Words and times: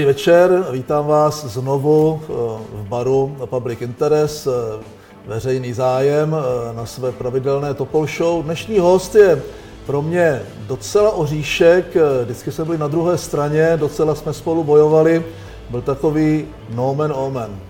Dobrý 0.00 0.12
večer, 0.12 0.66
vítám 0.70 1.06
vás 1.06 1.44
znovu 1.44 2.20
eh, 2.22 2.32
v 2.72 2.88
baru 2.88 3.36
Public 3.44 3.80
Interest, 3.80 4.46
eh, 4.46 4.84
veřejný 5.26 5.72
zájem 5.72 6.36
eh, 6.36 6.74
na 6.74 6.86
své 6.86 7.12
pravidelné 7.12 7.74
Topol 7.74 8.06
Show. 8.06 8.42
Dnešní 8.42 8.78
host 8.78 9.14
je 9.14 9.42
pro 9.86 10.02
mě 10.02 10.42
docela 10.66 11.10
oříšek, 11.10 11.96
vždycky 12.22 12.52
jsme 12.52 12.64
byli 12.64 12.78
na 12.78 12.88
druhé 12.88 13.18
straně, 13.18 13.76
docela 13.76 14.14
jsme 14.14 14.32
spolu 14.32 14.64
bojovali, 14.64 15.24
byl 15.70 15.82
takový 15.82 16.46
nomen 16.74 17.12
omen. 17.16 17.60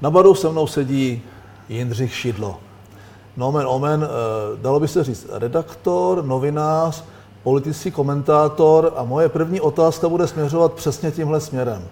Na 0.00 0.10
baru 0.10 0.34
se 0.34 0.48
mnou 0.48 0.66
sedí 0.66 1.22
Jindřich 1.68 2.14
Šidlo. 2.14 2.58
Nomen 3.36 3.66
omen, 3.68 4.08
dalo 4.62 4.80
by 4.80 4.88
se 4.88 5.04
říct 5.04 5.26
redaktor, 5.30 6.24
novinář, 6.24 7.04
politický 7.42 7.90
komentátor 7.90 8.92
a 8.96 9.04
moje 9.04 9.28
první 9.28 9.60
otázka 9.60 10.08
bude 10.08 10.26
směřovat 10.26 10.72
přesně 10.72 11.10
tímhle 11.10 11.40
směrem. 11.40 11.84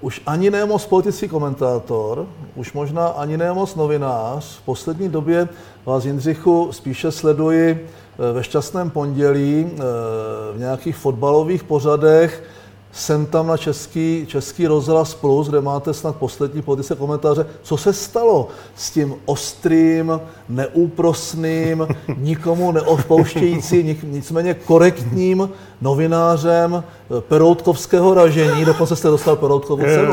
Už 0.00 0.22
ani 0.26 0.50
ne 0.50 0.64
moc 0.64 0.86
politický 0.86 1.28
komentátor, 1.28 2.26
už 2.54 2.72
možná 2.72 3.08
ani 3.08 3.36
ne 3.36 3.52
moc 3.52 3.74
novinář. 3.74 4.58
V 4.58 4.62
poslední 4.62 5.08
době 5.08 5.48
vás, 5.86 6.04
Jindřichu, 6.04 6.68
spíše 6.72 7.10
sleduji 7.10 7.88
eh, 7.88 8.32
ve 8.32 8.44
šťastném 8.44 8.90
pondělí 8.90 9.70
eh, 9.72 9.78
v 10.54 10.58
nějakých 10.58 10.96
fotbalových 10.96 11.64
pořadech, 11.64 12.42
jsem 12.92 13.26
tam 13.26 13.46
na 13.46 13.56
český, 13.56 14.24
český 14.28 14.66
rozhlas 14.66 15.14
plus, 15.14 15.48
kde 15.48 15.60
máte 15.60 15.94
snad 15.94 16.16
poslední 16.16 16.62
politické 16.62 16.94
komentáře. 16.94 17.46
Co 17.62 17.76
se 17.76 17.92
stalo 17.92 18.48
s 18.74 18.90
tím 18.90 19.14
ostrým, 19.24 20.20
neúprosným, 20.48 21.88
nikomu 22.16 22.72
neodpouštějící, 22.72 23.98
nicméně 24.02 24.54
korektním 24.54 25.50
novinářem 25.80 26.84
Peroutkovského 27.20 28.14
ražení, 28.14 28.64
dokonce 28.64 28.96
jste 28.96 29.08
dostal 29.08 29.36
Peroutkovu 29.36 29.82
cenu. 29.82 30.12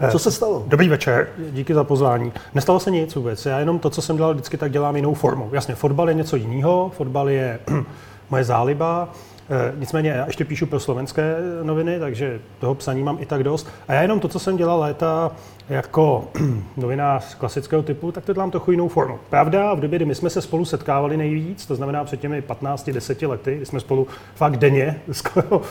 No. 0.00 0.10
Co 0.10 0.18
se 0.18 0.30
stalo? 0.30 0.64
Dobrý 0.66 0.88
večer, 0.88 1.28
díky 1.50 1.74
za 1.74 1.84
pozvání. 1.84 2.32
Nestalo 2.54 2.80
se 2.80 2.90
nic 2.90 3.14
vůbec, 3.14 3.46
já 3.46 3.58
jenom 3.58 3.78
to, 3.78 3.90
co 3.90 4.02
jsem 4.02 4.16
dělal 4.16 4.34
vždycky, 4.34 4.56
tak 4.56 4.72
dělám 4.72 4.96
jinou 4.96 5.14
formou. 5.14 5.48
Jasně, 5.52 5.74
fotbal 5.74 6.08
je 6.08 6.14
něco 6.14 6.36
jiného, 6.36 6.92
fotbal 6.96 7.28
je 7.30 7.58
moje 8.30 8.44
záliba, 8.44 9.08
Eh, 9.08 9.31
nicméně 9.76 10.10
já 10.10 10.26
ještě 10.26 10.44
píšu 10.44 10.66
pro 10.66 10.80
slovenské 10.80 11.36
noviny, 11.62 11.98
takže 11.98 12.40
toho 12.58 12.74
psaní 12.74 13.02
mám 13.02 13.18
i 13.20 13.26
tak 13.26 13.44
dost. 13.44 13.68
A 13.88 13.92
já 13.92 14.02
jenom 14.02 14.20
to, 14.20 14.28
co 14.28 14.38
jsem 14.38 14.56
dělal 14.56 14.80
léta 14.80 15.30
jako 15.68 16.28
novinář 16.76 17.34
klasického 17.34 17.82
typu, 17.82 18.12
tak 18.12 18.24
to 18.24 18.32
dělám 18.32 18.50
trochu 18.50 18.70
jinou 18.70 18.88
formu. 18.88 19.18
Pravda, 19.30 19.74
v 19.74 19.80
době, 19.80 19.98
kdy 19.98 20.04
my 20.04 20.14
jsme 20.14 20.30
se 20.30 20.42
spolu 20.42 20.64
setkávali 20.64 21.16
nejvíc, 21.16 21.66
to 21.66 21.74
znamená 21.74 22.04
před 22.04 22.20
těmi 22.20 22.40
15-10 22.40 23.28
lety, 23.28 23.56
kdy 23.56 23.66
jsme 23.66 23.80
spolu 23.80 24.06
fakt 24.34 24.56
denně 24.56 25.00
skoro 25.12 25.62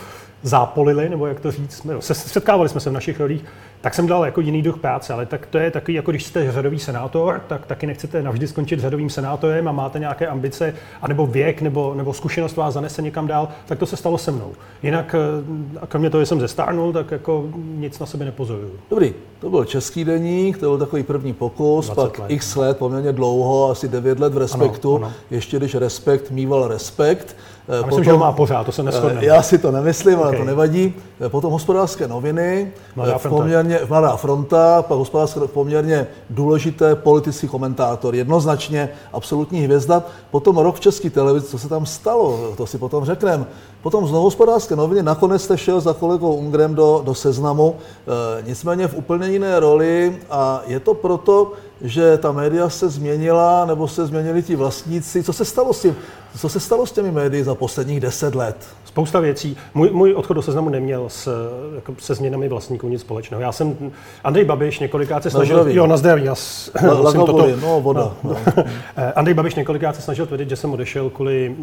zápolili, 0.44 1.10
nebo 1.10 1.28
jak 1.28 1.40
to 1.40 1.52
říct, 1.52 1.78
jsme, 1.78 2.02
se, 2.02 2.14
setkávali 2.16 2.70
jsme 2.70 2.80
se 2.80 2.90
v 2.90 2.94
našich 2.94 3.20
rolích, 3.20 3.46
tak 3.82 3.94
jsem 3.94 4.08
dal 4.08 4.26
jako 4.26 4.42
jiný 4.42 4.62
druh 4.62 4.78
práce, 4.78 5.14
ale 5.14 5.26
tak 5.26 5.46
to 5.46 5.58
je 5.58 5.72
takový, 5.72 5.94
jako 5.94 6.12
když 6.12 6.26
jste 6.26 6.52
řadový 6.52 6.80
senátor, 6.80 7.42
tak 7.48 7.66
taky 7.66 7.88
nechcete 7.88 8.24
navždy 8.24 8.48
skončit 8.48 8.80
řadovým 8.80 9.10
senátorem 9.10 9.68
a 9.68 9.72
máte 9.72 10.00
nějaké 10.00 10.28
ambice, 10.28 10.74
anebo 11.02 11.28
věk, 11.28 11.62
nebo, 11.62 11.94
nebo 11.96 12.14
zkušenost 12.14 12.56
vás 12.56 12.74
zanese 12.74 13.02
někam 13.02 13.28
dál, 13.28 13.48
tak 13.66 13.80
to 13.80 13.86
se 13.86 13.98
stalo 13.98 14.18
se 14.18 14.32
mnou. 14.32 14.52
Jinak, 14.84 15.16
eh, 15.16 15.80
a 15.82 15.88
kromě 15.88 16.10
toho, 16.10 16.22
že 16.22 16.26
jsem 16.26 16.40
zestárnul, 16.40 16.94
tak 16.94 17.12
jako 17.12 17.46
nic 17.56 18.00
na 18.00 18.06
sebe 18.06 18.26
nepozoruju. 18.26 18.72
Dobrý, 18.90 19.14
to 19.40 19.50
byl 19.50 19.66
český 19.66 20.06
deník, 20.06 20.58
to 20.58 20.66
byl 20.66 20.78
takový 20.78 21.04
první 21.04 21.34
pokus, 21.34 21.90
pak 21.90 22.20
let. 22.20 22.32
x 22.32 22.56
let, 22.56 22.78
poměrně 22.78 23.12
dlouho, 23.12 23.72
asi 23.72 23.88
9 23.88 24.20
let 24.20 24.34
v 24.34 24.38
Respektu, 24.38 24.96
ano, 24.96 25.06
ano. 25.06 25.16
ještě 25.32 25.58
když 25.58 25.76
Respekt 25.76 26.32
mýval 26.32 26.68
Respekt, 26.68 27.36
a 27.68 27.72
myslím, 27.72 27.90
Potom, 27.90 28.04
že 28.04 28.12
ho 28.12 28.18
má 28.18 28.32
pořád, 28.32 28.64
to 28.64 28.72
se 28.72 28.84
neschodne. 28.84 29.26
Já 29.26 29.42
si 29.42 29.58
to 29.58 29.72
nemyslím, 29.72 30.20
okay. 30.20 30.28
ale 30.28 30.38
to 30.38 30.44
nevadí. 30.44 30.94
Potom 31.28 31.52
hospodářské 31.52 32.08
noviny, 32.08 32.72
Mladá 32.96 33.18
fronta. 33.18 33.38
poměrně, 33.38 33.71
Mladá 33.90 34.16
fronta, 34.16 34.82
pak 34.82 34.98
hospodářské 34.98 35.40
poměrně 35.40 36.08
důležité 36.30 36.96
politický 36.96 37.48
komentátor, 37.48 38.16
jednoznačně 38.16 38.90
absolutní 39.14 39.60
hvězda. 39.60 40.04
Potom 40.32 40.58
rok 40.58 40.76
v 40.76 40.80
české 40.80 41.10
televizi, 41.10 41.46
co 41.46 41.60
se 41.60 41.70
tam 41.70 41.86
stalo, 41.86 42.54
to 42.58 42.68
si 42.68 42.78
potom 42.78 43.06
řekneme. 43.06 43.46
Potom 43.82 44.08
znovu 44.08 44.24
hospodářské 44.24 44.76
noviny, 44.76 45.04
nakonec 45.04 45.44
jste 45.44 45.58
šel 45.58 45.82
za 45.82 45.94
kolegou 45.94 46.36
Ungrem 46.36 46.76
do, 46.76 47.02
do 47.06 47.14
seznamu, 47.14 47.76
e, 48.40 48.44
nicméně 48.48 48.88
v 48.88 48.98
úplně 48.98 49.28
jiné 49.28 49.60
roli 49.60 50.20
a 50.30 50.62
je 50.68 50.80
to 50.80 50.94
proto, 50.94 51.54
že 51.82 52.18
ta 52.18 52.32
média 52.32 52.70
se 52.70 52.90
změnila, 52.90 53.66
nebo 53.66 53.88
se 53.88 54.06
změnili 54.06 54.44
ti 54.44 54.56
vlastníci. 54.56 55.24
Co 55.24 55.34
se 55.34 55.46
stalo 55.46 55.74
s 55.74 55.82
tím? 55.82 55.96
Co 56.38 56.50
se 56.50 56.60
stalo 56.60 56.86
s 56.86 56.92
těmi 56.92 57.12
médii 57.12 57.44
za 57.44 57.56
posledních 57.56 58.00
deset 58.00 58.36
let? 58.36 58.56
Spousta 58.86 59.20
věcí. 59.20 59.58
Můj, 59.74 59.90
můj 59.90 60.14
odchod 60.14 60.34
do 60.34 60.42
seznamu 60.42 60.70
neměl 60.70 61.06
s, 61.08 61.50
jako 61.76 61.94
se 62.00 62.16
změnami 62.16 62.50
vlastníků 62.50 62.90
nic 62.90 63.02
společného. 63.02 63.42
Já 63.42 63.52
jsem, 63.52 63.92
Andrej 64.24 64.46
Babiš 64.46 64.80
několikrát 64.80 65.24
se 65.24 65.30
snažil... 65.30 65.56
Na 65.56 65.64
zdraví. 65.64 65.78
Jo, 65.78 65.88
na 65.88 65.98
zdraví. 65.98 66.24
Já 66.24 66.36
s, 66.36 66.72
La, 66.84 67.14
toto, 67.26 67.48
no, 67.62 67.82
voda. 67.82 68.14
No, 68.24 68.38
no. 68.58 68.64
Andrej 69.16 69.34
Babiš 69.34 69.56
několikrát 69.56 69.96
se 69.96 70.02
snažil 70.02 70.26
tvrdit, 70.26 70.50
že 70.50 70.56
jsem 70.56 70.74
odešel 70.74 71.10
kvůli 71.10 71.56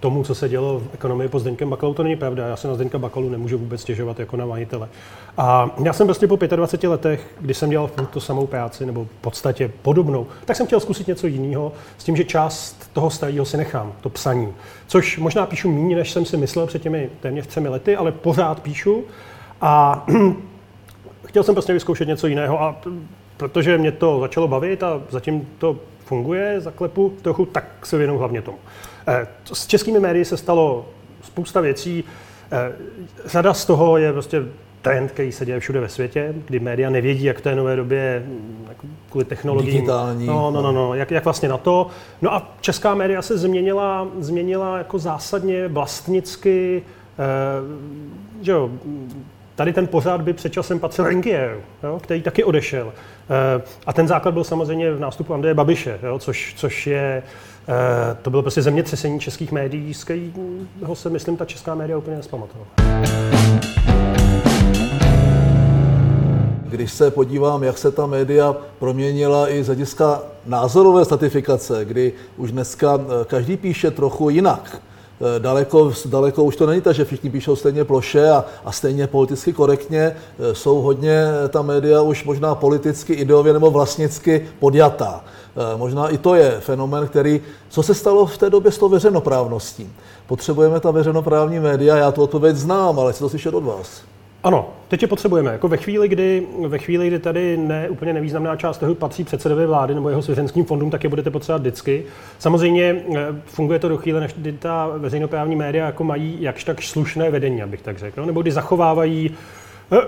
tomu, 0.00 0.24
co 0.24 0.34
se 0.34 0.48
dělo 0.48 0.78
v 0.78 0.88
ekonomii 1.08 1.28
po 1.28 1.38
Zdeňkem 1.38 1.70
Bakalou. 1.70 1.94
To 1.94 2.02
není 2.02 2.16
pravda. 2.16 2.46
Já 2.46 2.56
se 2.56 2.68
na 2.68 2.74
Zdeňka 2.74 2.98
Bakalu 2.98 3.28
nemůžu 3.28 3.58
vůbec 3.58 3.80
stěžovat 3.80 4.18
jako 4.18 4.36
na 4.36 4.46
majitele. 4.46 4.88
A 5.38 5.70
já 5.84 5.92
jsem 5.92 6.06
prostě 6.06 6.26
po 6.26 6.36
25 6.36 6.88
letech, 6.88 7.34
kdy 7.40 7.54
jsem 7.54 7.70
dělal 7.70 7.90
tu 8.10 8.20
samou 8.20 8.46
práci, 8.46 8.86
nebo 8.86 9.04
v 9.04 9.20
podstatě 9.20 9.72
podobnou, 9.82 10.26
tak 10.44 10.56
jsem 10.56 10.66
chtěl 10.66 10.80
zkusit 10.80 11.06
něco 11.06 11.26
jiného, 11.26 11.72
s 11.98 12.04
tím, 12.04 12.16
že 12.16 12.24
část 12.24 12.90
toho 12.92 13.10
starého 13.10 13.44
si 13.44 13.56
nechám, 13.56 13.92
to 14.00 14.08
psaní. 14.08 14.52
Což 14.86 15.18
možná 15.18 15.46
píšu 15.46 15.72
méně, 15.72 15.96
než 15.96 16.12
jsem 16.12 16.24
si 16.24 16.36
myslel 16.36 16.66
před 16.66 16.82
těmi 16.82 17.10
téměř 17.20 17.46
třemi 17.46 17.68
lety, 17.68 17.96
ale 17.96 18.12
pořád 18.12 18.60
píšu. 18.60 19.04
A 19.60 20.06
chtěl 21.26 21.42
jsem 21.42 21.54
prostě 21.54 21.72
vyzkoušet 21.72 22.08
něco 22.08 22.26
jiného 22.26 22.62
a 22.62 22.76
protože 23.36 23.78
mě 23.78 23.92
to 23.92 24.20
začalo 24.20 24.48
bavit 24.48 24.82
a 24.82 25.02
zatím 25.10 25.48
to 25.58 25.76
funguje, 26.04 26.60
zaklepu 26.60 27.14
trochu, 27.22 27.46
tak 27.46 27.86
se 27.86 27.98
věnu 27.98 28.18
hlavně 28.18 28.42
tomu. 28.42 28.58
Eh, 29.08 29.26
s 29.52 29.66
českými 29.66 30.00
médii 30.00 30.24
se 30.24 30.36
stalo 30.36 30.86
spousta 31.28 31.60
věcí. 31.60 32.04
Eh, 32.52 32.72
řada 33.24 33.54
z 33.54 33.64
toho 33.64 33.98
je 33.98 34.12
prostě 34.12 34.42
trend, 34.82 35.10
který 35.10 35.32
se 35.32 35.46
děje 35.46 35.60
všude 35.60 35.80
ve 35.80 35.88
světě, 35.88 36.34
kdy 36.46 36.60
média 36.60 36.90
nevědí, 36.90 37.24
jak 37.24 37.38
v 37.38 37.40
té 37.40 37.54
nové 37.54 37.76
době 37.76 38.26
jako 38.68 38.86
kvůli 39.10 39.24
technologiím. 39.24 39.74
Digitální. 39.74 40.26
No, 40.26 40.50
no, 40.50 40.62
no, 40.62 40.72
no 40.72 40.94
jak, 40.94 41.10
jak, 41.10 41.24
vlastně 41.24 41.48
na 41.48 41.56
to. 41.56 41.86
No 42.22 42.34
a 42.34 42.52
česká 42.60 42.94
média 42.94 43.22
se 43.22 43.38
změnila, 43.38 44.08
změnila 44.18 44.78
jako 44.78 44.98
zásadně 44.98 45.68
vlastnicky, 45.68 46.82
eh, 47.18 48.44
že 48.44 48.52
jo, 48.52 48.70
Tady 49.58 49.72
ten 49.72 49.86
pořád 49.86 50.20
by 50.20 50.32
před 50.32 50.52
časem 50.52 50.78
patřil 50.78 51.08
Ringier, 51.08 51.60
jo, 51.82 52.00
který 52.02 52.22
taky 52.22 52.44
odešel. 52.44 52.92
Eh, 53.30 53.62
a 53.86 53.92
ten 53.92 54.08
základ 54.08 54.32
byl 54.32 54.44
samozřejmě 54.44 54.92
v 54.92 55.00
nástupu 55.00 55.34
Andreje 55.34 55.54
Babiše, 55.54 55.98
jo, 56.02 56.18
což, 56.18 56.54
což 56.56 56.86
je, 56.86 57.22
eh, 57.68 58.16
to 58.22 58.30
bylo 58.30 58.42
prostě 58.42 58.62
zemětřesení 58.62 59.20
českých 59.20 59.52
médií, 59.52 59.94
z 59.94 60.04
kterého 60.04 60.94
se, 60.94 61.10
myslím, 61.10 61.36
ta 61.36 61.44
česká 61.44 61.74
média 61.74 61.98
úplně 61.98 62.16
nespamatovala. 62.16 62.68
Když 66.64 66.92
se 66.92 67.10
podívám, 67.10 67.62
jak 67.62 67.78
se 67.78 67.90
ta 67.90 68.06
média 68.06 68.56
proměnila 68.78 69.50
i 69.50 69.62
z 69.62 69.66
hlediska 69.66 70.22
názorové 70.46 71.04
statifikace, 71.04 71.84
kdy 71.84 72.12
už 72.36 72.52
dneska 72.52 72.98
eh, 73.00 73.24
každý 73.24 73.56
píše 73.56 73.90
trochu 73.90 74.30
jinak. 74.30 74.82
Eh, 75.20 75.40
daleko, 75.40 75.92
daleko 76.06 76.44
už 76.44 76.56
to 76.56 76.66
není 76.66 76.80
tak, 76.80 76.94
že 76.94 77.04
všichni 77.04 77.30
píšou 77.30 77.56
stejně 77.56 77.84
ploše 77.84 78.30
a, 78.30 78.44
a 78.64 78.72
stejně 78.72 79.06
politicky 79.06 79.52
korektně. 79.52 80.00
Eh, 80.00 80.54
jsou 80.54 80.80
hodně 80.80 81.24
ta 81.48 81.62
média 81.62 82.02
už 82.02 82.24
možná 82.24 82.54
politicky, 82.54 83.12
ideově 83.12 83.52
nebo 83.52 83.70
vlastnicky 83.70 84.48
podjatá. 84.58 85.24
Možná 85.76 86.08
i 86.08 86.18
to 86.18 86.34
je 86.34 86.60
fenomen, 86.60 87.08
který, 87.08 87.40
co 87.68 87.82
se 87.82 87.94
stalo 87.94 88.26
v 88.26 88.38
té 88.38 88.50
době 88.50 88.72
s 88.72 88.78
tou 88.78 88.88
veřejnoprávností. 88.88 89.92
Potřebujeme 90.26 90.80
ta 90.80 90.90
veřejnoprávní 90.90 91.60
média, 91.60 91.96
já 91.96 92.12
tu 92.12 92.22
odpověď 92.22 92.56
znám, 92.56 92.98
ale 92.98 93.12
chci 93.12 93.20
to 93.20 93.28
slyšet 93.28 93.54
od 93.54 93.64
vás. 93.64 93.88
Ano, 94.48 94.68
teď 94.88 95.02
je 95.02 95.08
potřebujeme. 95.08 95.52
Jako 95.52 95.68
ve 95.68 95.76
chvíli, 95.76 96.08
kdy, 96.08 96.46
ve 96.66 96.78
chvíli, 96.78 97.06
kdy 97.06 97.18
tady 97.18 97.56
ne 97.56 97.88
úplně 97.88 98.12
nevýznamná 98.12 98.56
část 98.56 98.78
toho 98.78 98.94
patří 98.94 99.24
předsedovi 99.24 99.66
vlády 99.66 99.94
nebo 99.94 100.08
jeho 100.08 100.22
svěřenským 100.22 100.64
fondům, 100.64 100.90
tak 100.90 101.04
je 101.04 101.10
budete 101.10 101.30
potřebovat 101.30 101.60
vždycky. 101.60 102.04
Samozřejmě 102.38 102.96
eh, 103.16 103.18
funguje 103.44 103.78
to 103.78 103.88
do 103.88 103.96
chvíle, 103.96 104.20
než 104.20 104.32
kdy 104.32 104.52
ta 104.52 104.90
veřejnoprávní 104.98 105.56
média 105.56 105.86
jako 105.86 106.04
mají 106.04 106.36
jakž 106.40 106.64
tak 106.64 106.82
slušné 106.82 107.30
vedení, 107.30 107.62
abych 107.62 107.82
tak 107.82 107.98
řekl, 107.98 108.26
nebo 108.26 108.42
kdy 108.42 108.50
zachovávají 108.50 109.30
eh, 109.92 109.98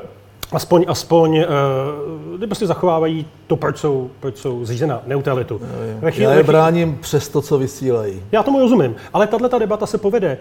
aspoň, 0.52 0.84
aspoň 0.88 1.38
uh, 1.38 2.36
kdy 2.36 2.46
prostě 2.46 2.66
zachovávají 2.66 3.26
to, 3.46 3.56
proč 3.56 3.78
jsou, 3.78 4.10
proč 4.20 4.36
jsou 4.36 4.64
zřízena, 4.64 5.02
neutralitu. 5.06 5.60
Ve 6.00 6.10
chvíli, 6.10 6.24
Já 6.24 6.36
je 6.36 6.42
bráním 6.42 6.98
přes 7.00 7.28
to, 7.28 7.42
co 7.42 7.58
vysílají. 7.58 8.22
Já 8.32 8.42
tomu 8.42 8.60
rozumím, 8.60 8.94
ale 9.12 9.26
tahle 9.26 9.48
ta 9.48 9.58
debata 9.58 9.86
se 9.86 9.98
povede. 9.98 10.38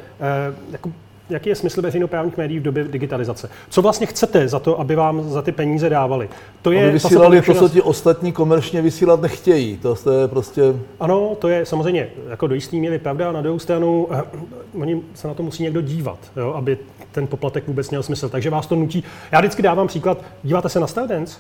Jako 0.72 0.92
jaký 1.30 1.50
je 1.50 1.56
smysl 1.56 1.82
veřejnoprávních 1.82 2.38
médií 2.38 2.60
v 2.60 2.64
době 2.64 2.84
digitalizace? 2.84 3.50
Co 3.70 3.82
vlastně 3.82 4.08
chcete 4.08 4.48
za 4.48 4.60
to, 4.60 4.80
aby 4.80 4.96
vám 4.96 5.30
za 5.30 5.42
ty 5.42 5.52
peníze 5.52 5.90
dávali? 5.90 6.30
To 6.62 6.72
je, 6.72 6.84
aby 6.84 6.92
vysílali 6.92 7.42
to, 7.42 7.54
co 7.54 7.70
ti 7.70 7.82
ostatní 7.82 8.32
komerčně 8.32 8.82
vysílat 8.82 9.22
nechtějí. 9.22 9.78
To, 9.78 9.96
to 9.96 10.12
je 10.12 10.28
prostě... 10.28 10.62
Ano, 11.00 11.36
to 11.40 11.48
je 11.48 11.66
samozřejmě 11.66 12.10
jako 12.30 12.48
do 12.48 12.56
jistý 12.56 12.80
míry 12.80 13.00
pravda. 13.00 13.32
Na 13.32 13.42
druhou 13.42 13.60
stranu, 13.60 14.08
eh, 14.12 14.24
oni 14.82 15.02
se 15.14 15.28
na 15.28 15.34
to 15.34 15.44
musí 15.44 15.64
někdo 15.64 15.82
dívat, 15.82 16.18
jo, 16.38 16.54
aby 16.54 16.78
ten 17.12 17.28
poplatek 17.28 17.68
vůbec 17.68 17.90
měl 17.90 18.04
smysl. 18.04 18.30
Takže 18.30 18.50
vás 18.50 18.68
to 18.68 18.76
nutí. 18.76 19.04
Já 19.32 19.40
vždycky 19.40 19.62
dávám 19.62 19.88
příklad, 19.88 20.18
díváte 20.44 20.70
se 20.70 20.80
na 20.80 20.88
Stardance? 20.88 21.40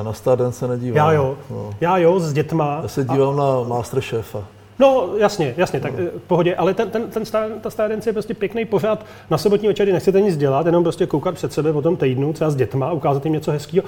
Eh, 0.00 0.04
na 0.04 0.12
Stardance 0.12 0.58
se 0.58 0.68
nedívám. 0.68 0.96
Já 0.96 1.12
jo, 1.12 1.38
no. 1.50 1.70
já 1.80 1.98
jo, 1.98 2.20
s 2.20 2.32
dětma. 2.32 2.78
Já 2.82 2.88
se 2.88 3.04
dívám 3.04 3.40
a... 3.40 3.44
na 3.44 3.68
Masterchefa. 3.68 4.44
No, 4.78 5.08
jasně, 5.16 5.54
jasně, 5.56 5.80
tak 5.80 5.92
no. 5.98 6.04
pohodě, 6.26 6.56
ale 6.56 6.74
ten, 6.74 6.90
ten, 6.90 7.10
ten 7.10 7.24
star, 7.24 7.48
ta 7.60 7.70
Stardance 7.70 8.08
je 8.08 8.12
prostě 8.12 8.34
pěkný 8.34 8.64
pořád 8.64 9.06
na 9.30 9.38
sobotní 9.38 9.68
večer, 9.68 9.92
nechcete 9.92 10.20
nic 10.20 10.36
dělat, 10.36 10.66
jenom 10.66 10.82
prostě 10.82 11.06
koukat 11.06 11.34
před 11.34 11.52
sebe 11.52 11.72
po 11.72 11.82
tom 11.82 11.96
týdnu, 11.96 12.32
třeba 12.32 12.50
s 12.50 12.56
dětma, 12.56 12.92
ukázat 12.92 13.24
jim 13.24 13.34
něco 13.34 13.50
hezkého. 13.50 13.84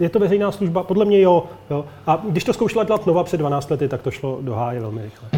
Je 0.00 0.08
to 0.08 0.18
veřejná 0.18 0.52
služba? 0.52 0.82
Podle 0.82 1.04
mě 1.04 1.20
jo. 1.20 1.44
jo. 1.70 1.84
A 2.06 2.22
když 2.28 2.44
to 2.44 2.52
zkoušela 2.52 2.84
dělat 2.84 3.06
Nova 3.06 3.24
před 3.24 3.36
12 3.36 3.70
lety, 3.70 3.88
tak 3.88 4.02
to 4.02 4.10
šlo 4.10 4.38
do 4.40 4.54
háje 4.54 4.80
velmi 4.80 5.02
rychle. 5.02 5.28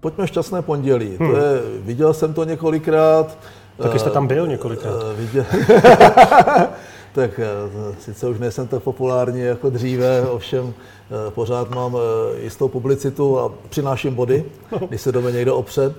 Pojďme 0.00 0.26
šťastné 0.26 0.62
pondělí. 0.62 1.16
Hmm. 1.20 1.30
To 1.30 1.36
je, 1.36 1.60
viděl 1.80 2.14
jsem 2.14 2.34
to 2.34 2.44
několikrát. 2.44 3.38
Taky 3.82 3.98
jste 3.98 4.10
tam 4.10 4.26
byl 4.26 4.46
několikrát. 4.46 4.94
Uh, 4.94 5.18
viděl. 5.18 5.44
tak 7.12 7.38
eh, 7.38 7.94
sice 7.98 8.28
už 8.28 8.38
nejsem 8.38 8.66
tak 8.66 8.82
populární 8.82 9.40
jako 9.40 9.70
dříve, 9.70 10.22
ovšem 10.22 10.64
eh, 10.68 10.99
pořád 11.30 11.70
mám 11.70 11.96
jistou 12.42 12.68
publicitu 12.68 13.38
a 13.38 13.52
přináším 13.68 14.14
body, 14.14 14.44
když 14.88 15.00
se 15.00 15.12
do 15.12 15.20
mě 15.20 15.32
někdo 15.32 15.56
opře. 15.56 15.94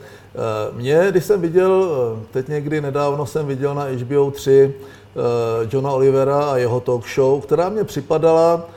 Mě, 0.74 1.08
když 1.10 1.26
jsem 1.26 1.42
viděl, 1.42 1.92
teď 2.32 2.48
někdy 2.48 2.82
nedávno 2.82 3.26
jsem 3.26 3.48
viděl 3.48 3.76
na 3.76 3.84
HBO 3.84 4.32
3 4.32 4.74
Johna 5.72 5.92
Olivera 5.92 6.44
a 6.44 6.58
jeho 6.58 6.80
talk 6.80 7.04
show, 7.16 7.42
která 7.42 7.70
mě 7.70 7.84
připadala 7.84 8.68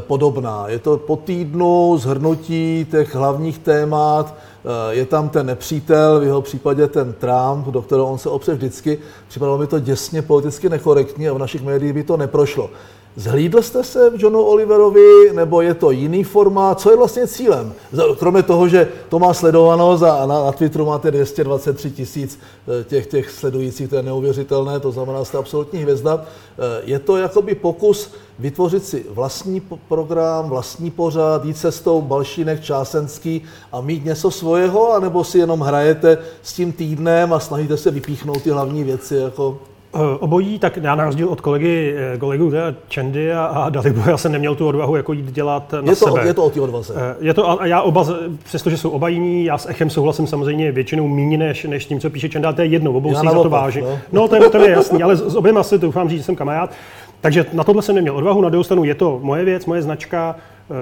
podobná. 0.00 0.68
Je 0.68 0.78
to 0.78 0.96
po 0.96 1.16
týdnu 1.16 1.98
zhrnutí 1.98 2.86
těch 2.90 3.14
hlavních 3.14 3.58
témat, 3.58 4.34
Eh, 4.68 4.94
je 4.94 5.06
tam 5.06 5.28
ten 5.28 5.46
nepřítel, 5.46 6.20
v 6.20 6.22
jeho 6.22 6.42
případě 6.42 6.86
ten 6.86 7.12
Trump, 7.12 7.66
do 7.66 7.82
kterého 7.82 8.06
on 8.06 8.18
se 8.18 8.28
opře 8.28 8.54
vždycky. 8.54 8.98
Připadalo 9.28 9.58
mi 9.58 9.66
to 9.66 9.78
děsně 9.78 10.22
politicky 10.22 10.68
nekorektní 10.68 11.28
a 11.28 11.32
v 11.32 11.38
našich 11.38 11.62
médiích 11.62 11.92
by 11.92 12.02
to 12.02 12.16
neprošlo. 12.16 12.70
Zhlídl 13.16 13.62
jste 13.62 13.84
se 13.84 14.10
v 14.10 14.22
Johnu 14.22 14.42
Oliverovi, 14.42 15.32
nebo 15.32 15.60
je 15.60 15.74
to 15.74 15.90
jiný 15.90 16.24
formát? 16.24 16.80
Co 16.80 16.90
je 16.90 16.96
vlastně 16.96 17.26
cílem? 17.26 17.72
Kromě 18.18 18.42
toho, 18.42 18.68
že 18.68 18.88
to 19.08 19.18
má 19.18 19.34
sledovanost 19.34 20.02
a 20.02 20.26
na, 20.26 20.44
na 20.44 20.52
Twitteru 20.52 20.86
máte 20.86 21.10
223 21.10 21.90
tisíc 21.90 22.38
eh, 22.80 22.84
těch, 22.84 23.06
těch 23.06 23.30
sledujících, 23.30 23.90
to 23.90 23.96
je 23.96 24.02
neuvěřitelné, 24.02 24.80
to 24.80 24.92
znamená, 24.92 25.24
jste 25.24 25.38
absolutní 25.38 25.82
hvězda. 25.82 26.24
Eh, 26.24 26.82
je 26.84 26.98
to 26.98 27.16
jakoby 27.16 27.54
pokus 27.54 28.10
vytvořit 28.38 28.84
si 28.84 29.06
vlastní 29.10 29.62
program, 29.88 30.48
vlastní 30.48 30.90
pořád, 30.90 31.44
jít 31.44 31.58
cestou 31.58 32.02
Balšínek, 32.02 32.60
Čásenský 32.60 33.42
a 33.72 33.80
mít 33.80 34.04
něco 34.04 34.30
svého, 34.30 34.92
anebo 34.92 35.24
si 35.24 35.38
jenom 35.38 35.60
hrajete 35.60 36.18
s 36.42 36.52
tím 36.52 36.72
týdnem 36.72 37.32
a 37.32 37.40
snažíte 37.40 37.76
se 37.76 37.90
vypíchnout 37.90 38.42
ty 38.42 38.50
hlavní 38.50 38.84
věci 38.84 39.14
jako 39.14 39.58
obojí, 40.18 40.58
tak 40.58 40.76
já 40.76 40.94
na 40.94 41.04
rozdíl 41.04 41.28
od 41.28 41.40
kolegy, 41.40 41.94
eh, 41.96 42.18
kolegů 42.18 42.52
Čendy 42.88 43.32
a, 43.32 43.44
a 43.44 43.68
Dalibu, 43.68 44.02
já 44.10 44.16
jsem 44.16 44.32
neměl 44.32 44.54
tu 44.54 44.68
odvahu 44.68 44.96
jako 44.96 45.12
jít 45.12 45.32
dělat 45.32 45.72
na 45.72 45.90
je 45.90 45.96
to, 45.96 46.06
sebe. 46.06 46.26
Je 46.26 46.34
to 46.34 46.44
o 46.44 46.50
té 46.50 46.60
odvaze. 46.60 46.94
Eh, 46.96 47.16
je 47.20 47.34
to, 47.34 47.62
a 47.62 47.66
já 47.66 47.82
oba, 47.82 48.06
přestože 48.44 48.76
jsou 48.76 48.90
oba 48.90 49.08
jiní, 49.08 49.44
já 49.44 49.58
s 49.58 49.68
Echem 49.68 49.90
souhlasím 49.90 50.26
samozřejmě 50.26 50.72
většinou 50.72 51.08
méně 51.08 51.38
než, 51.38 51.64
než 51.64 51.86
tím, 51.86 52.00
co 52.00 52.10
píše 52.10 52.28
Čenda, 52.28 52.52
to 52.52 52.62
je 52.62 52.66
jedno, 52.66 52.92
obou 52.92 53.14
si 53.14 53.26
za 53.26 53.42
to 53.42 53.48
vážím. 53.48 53.84
No, 53.84 53.98
no 54.12 54.28
to, 54.28 54.36
je, 54.36 54.50
to 54.50 54.58
je 54.58 54.70
jasný, 54.70 55.02
ale 55.02 55.16
s, 55.16 55.28
s 55.28 55.36
oběma 55.36 55.62
si 55.62 55.78
doufám 55.78 56.08
říct, 56.08 56.18
že 56.18 56.24
jsem 56.24 56.36
kamarád. 56.36 56.70
Takže 57.20 57.46
na 57.52 57.64
tohle 57.64 57.82
jsem 57.82 57.94
neměl 57.94 58.16
odvahu, 58.16 58.40
na 58.40 58.48
druhou 58.48 58.64
stranu 58.64 58.84
je 58.84 58.94
to 58.94 59.18
moje 59.22 59.44
věc, 59.44 59.66
moje 59.66 59.82
značka, 59.82 60.36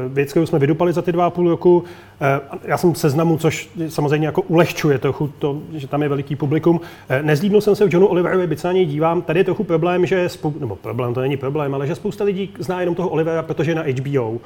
věc, 0.09 0.31
kterou 0.31 0.47
jsme 0.47 0.59
vydupali 0.59 0.93
za 0.93 1.03
ty 1.03 1.13
dva 1.13 1.27
a 1.27 1.31
půl 1.31 1.49
roku. 1.51 1.85
Eh, 2.21 2.41
já 2.65 2.79
jsem 2.79 2.95
seznamu, 2.95 3.39
což 3.39 3.71
samozřejmě 3.89 4.27
jako 4.27 4.43
ulehčuje 4.43 4.99
trochu 4.99 5.33
to, 5.39 5.59
že 5.75 5.89
tam 5.89 6.03
je 6.03 6.09
veliký 6.09 6.37
publikum. 6.37 6.81
Eh, 7.09 7.23
nezlíbnul 7.23 7.61
jsem 7.61 7.77
se 7.77 7.89
v 7.89 7.95
Johnu 7.95 8.07
Oliverovi, 8.07 8.47
byť 8.47 8.59
se 8.59 8.69
na 8.69 8.73
něj 8.73 8.87
dívám. 8.87 9.23
Tady 9.23 9.41
je 9.41 9.45
trochu 9.45 9.65
problém, 9.65 10.07
že 10.07 10.29
spou- 10.29 10.61
nebo 10.61 10.77
problém, 10.77 11.15
to 11.15 11.21
není 11.21 11.37
problém, 11.37 11.75
ale 11.75 11.87
že 11.87 11.95
spousta 11.95 12.25
lidí 12.25 12.51
zná 12.59 12.81
jenom 12.81 12.95
toho 12.95 13.09
Olivera, 13.09 13.43
protože 13.43 13.71
je 13.71 13.75
na 13.75 13.83
HBO. 13.83 14.39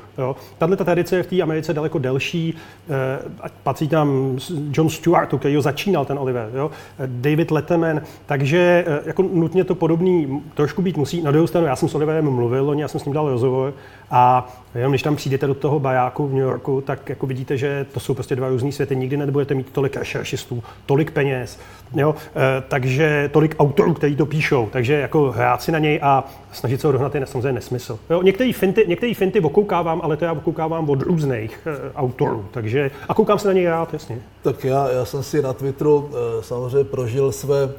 Tahle 0.58 0.76
ta 0.76 0.84
tradice 0.84 1.16
je 1.16 1.22
v 1.22 1.26
té 1.26 1.42
Americe 1.42 1.74
daleko 1.74 1.98
delší. 1.98 2.54
Eh, 2.90 3.50
patří 3.62 3.88
tam 3.88 4.38
John 4.72 4.88
Stewart, 4.88 5.34
který 5.38 5.56
ho 5.56 5.62
začínal 5.62 6.04
ten 6.04 6.18
Oliver, 6.18 6.50
jo. 6.54 6.70
David 7.06 7.50
Letterman, 7.50 8.00
takže 8.26 8.84
jako 9.06 9.22
nutně 9.22 9.64
to 9.64 9.74
podobný 9.74 10.42
trošku 10.54 10.82
být 10.82 10.96
musí. 10.96 11.22
Na 11.22 11.30
druhou 11.30 11.46
stranu, 11.46 11.66
já 11.66 11.76
jsem 11.76 11.88
s 11.88 11.94
Oliverem 11.94 12.30
mluvil, 12.30 12.74
já 12.78 12.88
jsem 12.88 13.00
s 13.00 13.04
ním 13.04 13.14
dal 13.14 13.28
rozhovor 13.28 13.74
a 14.10 14.48
jenom 14.74 14.92
když 14.92 15.02
tam 15.02 15.16
přijdete 15.16 15.46
do 15.46 15.54
toho 15.54 15.80
bajáku 15.80 16.28
v 16.28 16.32
New 16.32 16.42
Yorku, 16.42 16.80
tak 16.80 17.08
jako 17.08 17.26
vidíte, 17.26 17.56
že 17.60 17.86
to 17.92 18.00
jsou 18.00 18.14
prostě 18.14 18.36
dva 18.36 18.48
různé 18.48 18.72
světy. 18.72 18.96
Nikdy 18.96 19.16
nebudete 19.16 19.54
mít 19.54 19.70
tolik 19.72 20.02
šeršistů, 20.02 20.62
tolik 20.86 21.10
peněz, 21.10 21.58
jo? 21.96 22.14
E, 22.36 22.62
takže 22.68 23.30
tolik 23.32 23.54
autorů, 23.58 23.94
kteří 23.94 24.16
to 24.16 24.26
píšou. 24.26 24.68
Takže 24.72 24.94
jako 24.94 25.30
hrát 25.30 25.62
si 25.62 25.72
na 25.72 25.78
něj 25.78 26.00
a 26.02 26.24
snažit 26.52 26.80
se 26.80 26.86
ho 26.86 26.92
dohnat 26.92 27.14
je 27.14 27.26
samozřejmě 27.26 27.52
nesmysl. 27.52 27.98
Jo? 28.10 28.22
Některé 28.22 28.52
finty, 28.52 28.84
některý 28.88 29.14
finty 29.14 29.40
okoukávám, 29.40 30.00
ale 30.04 30.16
to 30.16 30.24
já 30.24 30.32
okoukávám 30.32 30.90
od 30.90 31.02
různých 31.02 31.66
e, 31.66 31.92
autorů. 31.94 32.46
Takže, 32.50 32.90
a 33.08 33.14
koukám 33.14 33.38
se 33.38 33.48
na 33.48 33.54
něj 33.54 33.64
rád, 33.64 33.92
jasně. 33.92 34.18
Tak 34.42 34.64
já, 34.64 34.90
já 34.90 35.04
jsem 35.04 35.22
si 35.22 35.42
na 35.42 35.52
Twitteru 35.52 36.10
e, 36.12 36.42
samozřejmě 36.42 36.84
prožil 36.84 37.32
své 37.32 37.70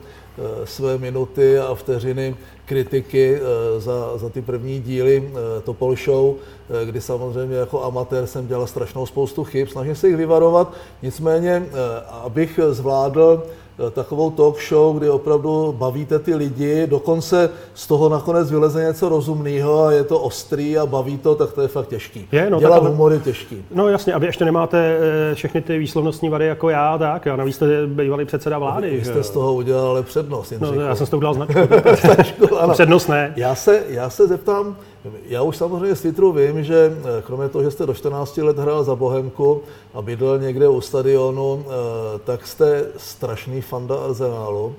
své 0.63 0.97
minuty 0.97 1.59
a 1.59 1.75
vteřiny 1.75 2.35
kritiky 2.71 3.39
za, 3.77 4.18
za 4.18 4.29
ty 4.29 4.41
první 4.41 4.79
díly 4.79 5.31
Topol 5.63 5.95
Show. 5.95 6.35
Eh, 6.71 6.85
kdy 6.85 7.01
samozřejmě 7.01 7.56
jako 7.56 7.83
amatér 7.83 8.27
jsem 8.27 8.47
dělal 8.47 8.68
strašnou 8.68 9.06
spoustu 9.06 9.44
chyb, 9.44 9.68
snažím 9.68 9.95
se 9.95 10.07
jich 10.07 10.18
vyvarovat, 10.18 10.73
nicméně, 11.01 11.65
eh, 11.68 11.71
abych 12.12 12.59
zvládl 12.69 13.44
eh, 13.45 13.60
takovou 13.91 14.31
talk 14.31 14.62
show, 14.69 14.97
kdy 14.97 15.09
opravdu 15.09 15.75
bavíte 15.77 16.19
ty 16.19 16.35
lidi, 16.35 16.88
dokonce 16.88 17.50
z 17.73 17.88
toho 17.88 18.09
nakonec 18.09 18.51
vyleze 18.51 18.83
něco 18.83 19.09
rozumného 19.09 19.83
a 19.83 19.91
je 19.91 20.03
to 20.03 20.19
ostrý 20.19 20.77
a 20.77 20.85
baví 20.85 21.18
to, 21.18 21.35
tak 21.35 21.51
to 21.51 21.62
je 21.62 21.68
fakt 21.68 21.88
těžký. 21.88 22.27
Je, 22.31 22.50
no, 22.50 22.59
Dělat 22.59 22.83
humor 22.83 23.13
je 23.13 23.19
těžký. 23.19 23.65
No 23.74 23.88
jasně, 23.88 24.13
aby 24.13 24.25
ještě 24.25 24.45
nemáte 24.45 24.98
všechny 25.34 25.62
ty 25.62 25.77
výslovnostní 25.77 26.29
vady 26.29 26.45
jako 26.45 26.69
já, 26.69 26.98
tak 26.98 27.25
jo, 27.25 27.38
navíc 27.38 27.55
jste 27.55 27.88
bývalý 27.88 28.25
předseda 28.25 28.57
vlády. 28.60 28.89
Vy 28.89 29.05
jste 29.05 29.17
jo. 29.17 29.24
z 29.24 29.29
toho 29.29 29.53
udělali 29.53 30.03
přednost. 30.03 30.53
No, 30.60 30.74
já 30.74 30.95
jsem 30.95 31.07
z 31.07 31.10
toho 31.10 31.17
udělal 31.17 31.34
značku. 31.34 32.48
přednost 32.72 33.07
ne. 33.07 33.34
Já 33.36 33.55
se, 33.55 33.84
já 33.88 34.10
se 34.10 34.27
zeptám, 34.27 34.75
já 35.25 35.41
už 35.41 35.58
samozřejmě 35.58 35.96
z 35.96 36.01
Twitteru 36.01 36.31
vím, 36.31 36.63
že 36.63 36.98
eh, 36.98 37.22
kromě 37.22 37.50
toho, 37.50 37.63
že 37.63 37.72
jste 37.72 37.86
do 37.86 37.93
14 37.93 38.38
let 38.38 38.58
hrál 38.58 38.84
za 38.84 38.96
Bohemku 38.96 39.62
a 39.93 40.01
bydlel 40.01 40.39
někde 40.39 40.67
u 40.67 40.81
stadionu, 40.81 41.65
eh, 41.65 42.20
tak 42.24 42.48
jste 42.48 42.86
strašný 42.98 43.62
fanda 43.62 43.96
Arsenálu. 43.96 44.75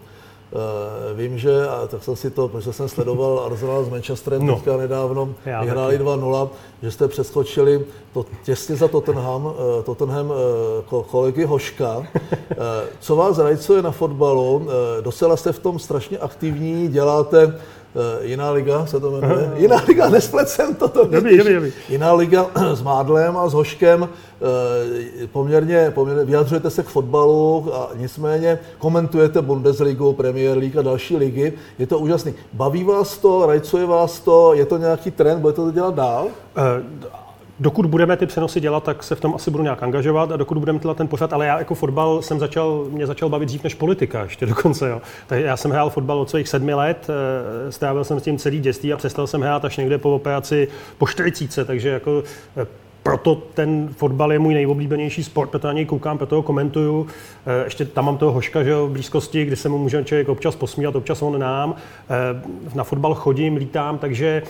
Uh, 0.53 1.19
vím, 1.19 1.39
že, 1.39 1.69
a 1.69 1.87
tak 1.87 2.05
jsem 2.05 2.17
si 2.17 2.31
to, 2.31 2.49
protože 2.49 2.73
jsem 2.73 2.89
sledoval 2.89 3.41
Arsenal 3.47 3.85
s 3.85 3.89
Manchesterem 3.89 4.47
no. 4.47 4.55
teďka 4.55 4.77
nedávno, 4.77 5.35
vyhráli 5.61 5.99
2-0, 5.99 6.49
že 6.83 6.91
jste 6.91 7.09
přeskočili 7.09 7.85
to 8.13 8.27
těsně 8.45 8.77
za 8.77 8.89
Tottenham, 8.89 9.55
Tottenham 9.85 10.33
kolegy 11.11 11.45
Hoška. 11.45 12.07
Co 13.01 13.17
vás 13.17 13.39
rajcuje 13.39 13.83
na 13.83 13.91
fotbalu? 13.91 14.69
Docela 15.01 15.37
jste 15.37 15.53
v 15.53 15.59
tom 15.59 15.79
strašně 15.79 16.19
aktivní, 16.19 16.89
děláte 16.89 17.55
Eh, 17.55 17.82
jiná 18.23 18.51
liga 18.51 18.87
se 18.87 19.01
to 19.01 19.11
jmenuje. 19.11 19.53
Jiná 19.57 19.77
liga, 19.89 20.09
nesplet 20.09 20.49
jsem 20.49 20.75
to. 20.75 20.89
to 20.89 21.05
dobrý, 21.05 21.39
dobrý, 21.39 21.55
dobrý. 21.55 21.73
Jiná 21.89 22.13
liga 22.13 22.47
s 22.75 22.83
Mádlem 22.83 23.37
a 23.37 23.49
s 23.49 23.53
Hoškem. 23.53 24.09
Eh, 24.43 25.27
poměrně, 25.27 25.91
poměrně 25.95 26.25
vyjadřujete 26.25 26.71
se 26.71 26.83
k 26.83 26.87
fotbalu 26.87 27.71
a 27.75 27.91
nicméně 27.95 28.59
komentujete 28.79 29.43
Bundesligu, 29.43 30.13
Premier 30.13 30.59
League 30.59 30.79
a 30.79 30.83
další 30.83 31.17
ligy. 31.17 31.53
Je 31.79 31.87
to 31.87 31.99
úžasný. 31.99 32.35
Baví 32.53 32.85
vás 32.85 33.19
to, 33.19 33.47
rajcuje 33.47 33.87
vás 33.87 34.21
to, 34.21 34.55
je 34.55 34.67
to 34.67 34.79
nějaký 34.79 35.11
trend, 35.11 35.41
budete 35.41 35.57
to 35.57 35.71
dělat 35.71 35.95
dál? 35.95 36.25
Uh, 36.25 37.22
dokud 37.61 37.87
budeme 37.87 38.17
ty 38.17 38.27
přenosy 38.27 38.61
dělat, 38.61 38.85
tak 38.85 39.03
se 39.03 39.15
v 39.15 39.21
tom 39.21 39.35
asi 39.35 39.51
budu 39.51 39.63
nějak 39.63 39.83
angažovat 39.83 40.33
a 40.33 40.37
dokud 40.37 40.59
budeme 40.59 40.79
dělat 40.79 40.97
ten 40.97 41.09
pořad, 41.09 41.33
ale 41.33 41.47
já 41.47 41.59
jako 41.59 41.75
fotbal 41.75 42.23
jsem 42.23 42.39
začal, 42.39 42.87
mě 42.91 43.07
začal 43.07 43.29
bavit 43.29 43.47
dřív 43.47 43.65
než 43.65 43.75
politika 43.75 44.23
ještě 44.23 44.47
dokonce. 44.47 44.89
Jo. 44.89 45.03
Tak 45.27 45.41
já 45.41 45.57
jsem 45.57 45.71
hrál 45.71 45.91
fotbal 45.91 46.21
od 46.21 46.31
svých 46.31 46.49
sedmi 46.49 46.75
let, 46.75 47.11
eh, 47.11 47.73
strávil 47.73 48.05
jsem 48.05 48.21
s 48.21 48.23
tím 48.23 48.39
celý 48.39 48.61
dětství 48.61 48.93
a 48.93 48.97
přestal 48.97 49.27
jsem 49.27 49.41
hrát 49.41 49.65
až 49.65 49.77
někde 49.77 49.99
po 49.99 50.15
operaci 50.15 50.69
po 50.99 51.07
40, 51.07 51.65
takže 51.65 51.89
jako 51.89 52.23
eh, 52.57 52.67
proto 53.03 53.35
ten 53.55 53.89
fotbal 53.97 54.33
je 54.33 54.39
můj 54.39 54.55
nejoblíbenější 54.55 55.25
sport, 55.25 55.51
proto 55.51 55.67
na 55.67 55.73
něj 55.73 55.85
koukám, 55.85 56.19
proto 56.19 56.37
ho 56.37 56.43
komentuju. 56.43 57.07
Eh, 57.47 57.65
ještě 57.65 57.85
tam 57.85 58.05
mám 58.05 58.17
toho 58.19 58.33
hoška, 58.33 58.63
že 58.63 58.71
jo, 58.71 58.87
v 58.87 58.91
blízkosti, 58.91 59.45
kdy 59.45 59.57
se 59.57 59.69
mu 59.69 59.79
může 59.79 60.05
člověk 60.05 60.29
občas 60.29 60.57
posmívat, 60.57 60.97
občas 60.97 61.23
on 61.23 61.41
nám. 61.41 61.75
Eh, 62.11 62.75
na 62.75 62.85
fotbal 62.85 63.15
chodím, 63.15 63.57
lítám, 63.57 63.99
takže 63.99 64.43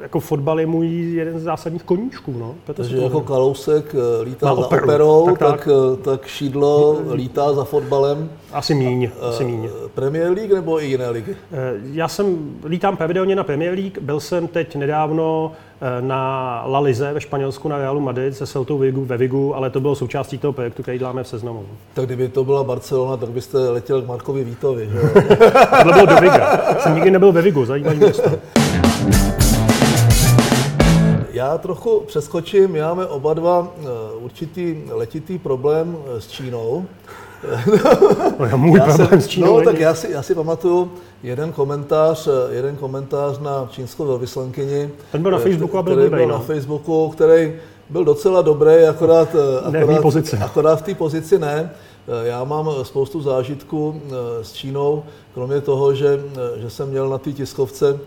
jako 0.00 0.20
fotbal 0.20 0.60
je 0.60 0.66
můj 0.66 1.12
jeden 1.14 1.38
z 1.38 1.42
zásadních 1.42 1.82
koníčků. 1.82 2.34
No. 2.38 2.54
takže 2.74 2.96
jako 2.96 3.20
Kalousek 3.20 3.94
lítá 4.22 4.46
za 4.46 4.52
operu. 4.52 4.84
operou, 4.84 5.26
tak, 5.26 5.38
tak. 5.38 5.48
tak, 5.48 5.68
tak 6.02 6.26
Šídlo 6.26 6.98
lítá 7.12 7.52
za 7.52 7.64
fotbalem. 7.64 8.30
Asi 8.52 8.74
míň, 8.74 9.10
asi 9.28 9.44
míň. 9.44 9.68
Premier 9.94 10.30
League 10.30 10.52
nebo 10.52 10.82
i 10.82 10.86
jiné 10.86 11.10
ligy? 11.10 11.36
Já 11.92 12.08
jsem, 12.08 12.36
lítám 12.64 12.96
pravidelně 12.96 13.36
na 13.36 13.44
Premier 13.44 13.74
League, 13.74 13.98
byl 14.00 14.20
jsem 14.20 14.48
teď 14.48 14.76
nedávno 14.76 15.52
Eh, 15.52 15.67
na 16.00 16.62
La 16.66 16.80
Lize 16.80 17.12
ve 17.12 17.20
Španělsku 17.20 17.68
na 17.68 17.78
Realu 17.78 18.00
Madrid 18.00 18.36
se 18.36 18.46
Celtou 18.46 18.78
Vigu 18.78 19.04
ve 19.04 19.16
Vigu, 19.16 19.56
ale 19.56 19.70
to 19.70 19.80
bylo 19.80 19.94
součástí 19.94 20.38
toho 20.38 20.52
projektu, 20.52 20.82
který 20.82 20.98
děláme 20.98 21.22
v 21.22 21.28
Seznamu. 21.28 21.66
Tak 21.94 22.06
kdyby 22.06 22.28
to 22.28 22.44
byla 22.44 22.64
Barcelona, 22.64 23.16
tak 23.16 23.28
byste 23.28 23.58
letěl 23.58 24.02
k 24.02 24.06
Markovi 24.06 24.44
Vítovi, 24.44 24.88
že 24.92 25.00
to 25.82 25.92
bylo 25.92 26.06
do 26.06 26.16
Viga. 26.16 26.60
Jsem 26.78 26.94
nikdy 26.94 27.10
nebyl 27.10 27.32
ve 27.32 27.42
Vigu, 27.42 27.64
zajímavý 27.64 27.98
město. 27.98 28.30
Já 31.30 31.58
trochu 31.58 32.00
přeskočím, 32.06 32.80
máme 32.80 33.06
oba 33.06 33.34
dva 33.34 33.68
eh, 33.80 33.86
určitý 34.18 34.76
letitý 34.90 35.38
problém 35.38 35.96
eh, 35.96 36.20
s 36.20 36.26
Čínou. 36.26 36.86
No, 38.38 38.46
já 38.46 38.56
můj 38.56 38.78
já 38.78 38.84
problém 38.84 39.08
jsem, 39.08 39.20
s 39.20 39.26
Čínou. 39.26 39.58
No, 39.58 39.64
tak 39.64 39.80
já 39.80 39.94
si, 39.94 40.10
já 40.10 40.22
si 40.22 40.34
pamatuju, 40.34 40.92
jeden 41.22 41.52
komentář, 41.52 42.28
jeden 42.50 42.76
komentář 42.76 43.38
na 43.38 43.68
čínskou 43.70 44.06
velvyslankyni. 44.06 44.90
Ten 45.12 45.22
byl 45.22 45.30
na 45.30 45.38
Facebooku 45.38 45.78
a 45.78 45.82
byl 45.82 45.96
který 45.96 46.10
byl 46.10 46.26
no. 46.26 46.34
na 46.34 46.38
Facebooku, 46.38 47.08
který 47.08 47.52
byl 47.90 48.04
docela 48.04 48.42
dobrý, 48.42 48.84
akorát, 48.90 49.36
akorát, 49.64 50.00
pozici. 50.02 50.36
akorát 50.36 50.76
v 50.76 50.82
té 50.82 50.94
pozici 50.94 51.38
ne. 51.38 51.70
Já 52.22 52.44
mám 52.44 52.70
spoustu 52.82 53.20
zážitků 53.22 54.02
eh, 54.04 54.44
s 54.44 54.52
Čínou, 54.52 55.02
kromě 55.34 55.60
toho, 55.60 55.94
že, 55.94 56.20
eh, 56.56 56.60
že 56.60 56.70
jsem 56.70 56.88
měl 56.88 57.08
na 57.08 57.18
té 57.18 57.32
tiskovce 57.32 57.88
eh, 57.90 57.98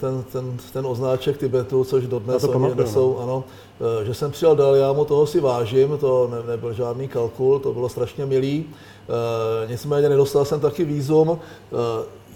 ten, 0.00 0.24
ten, 0.32 0.56
ten 0.72 0.86
oznáček 0.86 1.38
Tibetu, 1.38 1.84
což 1.84 2.06
dodnes 2.06 2.42
to 2.42 2.50
oni 2.50 2.74
nesou, 2.74 3.12
no. 3.12 3.22
ano, 3.22 3.44
že 4.04 4.14
jsem 4.14 4.30
přijal 4.30 4.56
dál, 4.56 4.74
já 4.74 4.92
mu 4.92 5.04
toho 5.04 5.26
si 5.26 5.40
vážím, 5.40 5.98
to 5.98 6.28
ne, 6.32 6.50
nebyl 6.50 6.72
žádný 6.72 7.08
kalkul, 7.08 7.58
to 7.58 7.72
bylo 7.72 7.88
strašně 7.88 8.26
milý. 8.26 8.64
nicméně 9.68 10.08
nedostal 10.08 10.44
jsem 10.44 10.60
taky 10.60 10.84
výzum. 10.84 11.38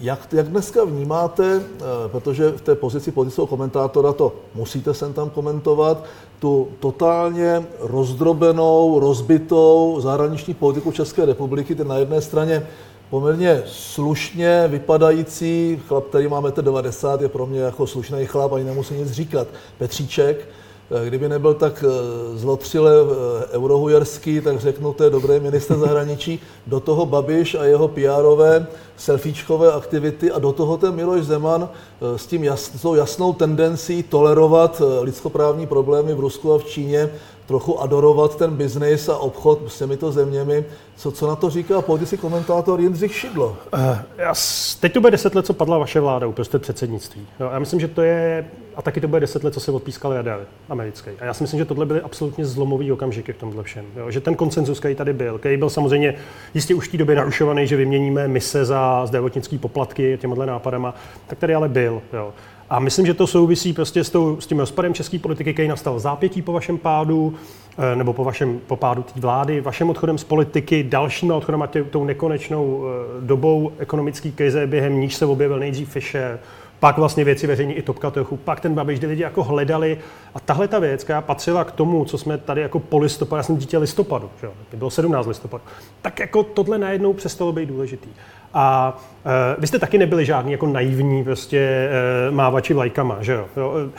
Jak, 0.01 0.33
jak 0.33 0.47
dneska 0.47 0.83
vnímáte, 0.83 1.61
eh, 1.61 1.81
protože 2.07 2.51
v 2.51 2.61
té 2.61 2.75
pozici 2.75 3.11
politického 3.11 3.47
komentátora 3.47 4.13
to 4.13 4.33
musíte 4.55 4.93
sem 4.93 5.13
tam 5.13 5.29
komentovat, 5.29 6.03
tu 6.39 6.67
totálně 6.79 7.65
rozdrobenou, 7.79 8.99
rozbitou 8.99 9.97
zahraniční 9.99 10.53
politiku 10.53 10.91
České 10.91 11.25
republiky, 11.25 11.75
ten 11.75 11.87
na 11.87 11.97
jedné 11.97 12.21
straně 12.21 12.67
poměrně 13.11 13.63
slušně 13.65 14.67
vypadající. 14.67 15.81
Chlap, 15.87 16.07
který 16.07 16.27
má 16.27 16.41
1,90 16.41 17.13
m, 17.13 17.23
je 17.23 17.29
pro 17.29 17.45
mě 17.45 17.59
jako 17.59 17.87
slušný 17.87 18.25
chlap, 18.25 18.53
ani 18.53 18.63
nemusí 18.63 18.93
nic 18.93 19.11
říkat, 19.11 19.47
Petříček, 19.77 20.47
Eh, 20.93 21.07
kdyby 21.07 21.29
nebyl 21.29 21.53
tak 21.53 21.85
eh, 21.87 22.37
zlotřile 22.37 22.91
eh, 22.91 23.57
eurohujerský, 23.57 24.41
tak 24.41 24.59
řeknu, 24.59 24.93
to 24.93 25.03
je 25.03 25.09
dobrý 25.09 25.39
minister 25.39 25.77
zahraničí, 25.77 26.39
do 26.67 26.79
toho 26.79 27.05
Babiš 27.05 27.55
a 27.55 27.63
jeho 27.63 27.87
PR-ové 27.87 28.67
selfiečkové 28.97 29.71
aktivity 29.71 30.31
a 30.31 30.39
do 30.39 30.51
toho 30.51 30.77
ten 30.77 30.95
Miloš 30.95 31.25
Zeman 31.25 31.69
s 32.15 32.25
tím 32.27 32.43
jas, 32.43 32.71
s 32.75 32.81
tou 32.81 32.95
jasnou 32.95 33.33
tendencí 33.33 34.03
tolerovat 34.03 34.81
lidskoprávní 35.01 35.67
problémy 35.67 36.13
v 36.13 36.19
Rusku 36.19 36.53
a 36.53 36.57
v 36.57 36.65
Číně, 36.65 37.09
trochu 37.51 37.81
adorovat 37.81 38.35
ten 38.35 38.55
biznis 38.55 39.09
a 39.09 39.17
obchod 39.17 39.59
s 39.67 39.77
těmito 39.77 40.11
zeměmi. 40.11 40.65
Co, 40.95 41.11
co 41.11 41.27
na 41.27 41.35
to 41.35 41.49
říká 41.49 41.81
politický 41.81 42.17
komentátor 42.17 42.79
Jindřich 42.79 43.15
Šidlo? 43.15 43.57
Uh, 43.73 43.97
já, 44.17 44.33
teď 44.79 44.93
to 44.93 45.01
bude 45.01 45.11
deset 45.11 45.35
let, 45.35 45.45
co 45.45 45.53
padla 45.53 45.77
vaše 45.77 45.99
vláda, 45.99 46.27
uprostřed 46.27 46.61
předsednictví. 46.61 47.27
Jo, 47.39 47.49
já 47.53 47.59
myslím, 47.59 47.79
že 47.79 47.87
to 47.87 48.01
je, 48.01 48.47
a 48.75 48.81
taky 48.81 49.01
to 49.01 49.07
bude 49.07 49.19
deset 49.19 49.43
let, 49.43 49.53
co 49.53 49.59
se 49.59 49.71
odpískal 49.71 50.13
jader 50.13 50.39
americký. 50.69 51.09
A 51.19 51.25
já 51.25 51.33
si 51.33 51.43
myslím, 51.43 51.57
že 51.57 51.65
tohle 51.65 51.85
byly 51.85 52.01
absolutně 52.01 52.45
zlomový 52.45 52.91
okamžiky 52.91 53.33
v 53.33 53.37
tomhle 53.37 53.63
všem. 53.63 53.85
Jo, 53.95 54.11
že 54.11 54.21
ten 54.21 54.35
konsenzus, 54.35 54.79
který 54.79 54.95
tady 54.95 55.13
byl, 55.13 55.37
který 55.37 55.57
byl 55.57 55.69
samozřejmě 55.69 56.15
jistě 56.53 56.75
už 56.75 56.87
v 56.87 56.91
té 56.91 56.97
době 56.97 57.15
narušovaný, 57.15 57.67
že 57.67 57.75
vyměníme 57.75 58.27
mise 58.27 58.65
za 58.65 59.05
zdravotnické 59.05 59.57
poplatky 59.57 60.17
těmhle 60.21 60.45
nápadama, 60.45 60.95
tak 61.27 61.39
tady 61.39 61.55
ale 61.55 61.69
byl. 61.69 62.01
Jo. 62.13 62.33
A 62.71 62.79
myslím, 62.79 63.05
že 63.05 63.13
to 63.13 63.27
souvisí 63.27 63.73
prostě 63.73 64.03
s, 64.03 64.09
tou, 64.09 64.41
s 64.41 64.47
tím 64.47 64.59
rozpadem 64.59 64.93
české 64.93 65.19
politiky, 65.19 65.53
který 65.53 65.67
nastal 65.67 65.99
zápětí 65.99 66.41
po 66.41 66.51
vašem 66.51 66.77
pádu, 66.77 67.33
eh, 67.77 67.95
nebo 67.95 68.13
po 68.13 68.23
vašem 68.23 68.59
po 68.67 68.75
pádu 68.75 69.03
té 69.03 69.19
vlády, 69.19 69.61
vašem 69.61 69.89
odchodem 69.89 70.17
z 70.17 70.23
politiky, 70.23 70.83
dalšíma 70.83 71.35
odchodem 71.35 71.61
a 71.61 71.67
tě, 71.67 71.83
tou 71.83 72.03
nekonečnou 72.03 72.83
eh, 72.83 73.21
dobou 73.21 73.71
ekonomické 73.77 74.31
krize, 74.31 74.67
během 74.67 74.99
níž 74.99 75.15
se 75.15 75.25
objevil 75.25 75.59
nejdřív 75.59 75.89
Fischer, 75.89 76.39
pak 76.79 76.97
vlastně 76.97 77.23
věci 77.23 77.47
veřejně 77.47 77.73
i 77.73 77.81
Topka 77.81 78.11
trochu, 78.11 78.37
pak 78.37 78.59
ten 78.59 78.73
Babiš, 78.73 78.99
kdy 78.99 79.07
lidi 79.07 79.23
jako 79.23 79.43
hledali. 79.43 79.97
A 80.35 80.39
tahle 80.39 80.67
ta 80.67 80.79
věc, 80.79 81.03
která 81.03 81.21
patřila 81.21 81.63
k 81.63 81.71
tomu, 81.71 82.05
co 82.05 82.17
jsme 82.17 82.37
tady 82.37 82.61
jako 82.61 82.79
po 82.79 82.97
listopadu, 82.97 83.37
já 83.37 83.43
jsem 83.43 83.57
dítě 83.57 83.77
listopadu, 83.77 84.29
že 84.41 84.49
bylo 84.77 84.89
17 84.89 85.27
listopadu, 85.27 85.63
tak 86.01 86.19
jako 86.19 86.43
tohle 86.43 86.77
najednou 86.77 87.13
přestalo 87.13 87.51
být 87.51 87.65
důležitý. 87.65 88.09
A 88.53 88.97
e, 89.25 89.61
vy 89.61 89.67
jste 89.67 89.79
taky 89.79 89.97
nebyli 89.97 90.25
žádný 90.25 90.51
jako 90.51 90.67
naivní 90.67 91.23
prostě 91.23 91.59
e, 91.59 92.31
mávači 92.31 92.73
vlajkama, 92.73 93.17
že 93.21 93.33
jo? 93.33 93.47
E, 93.77 93.89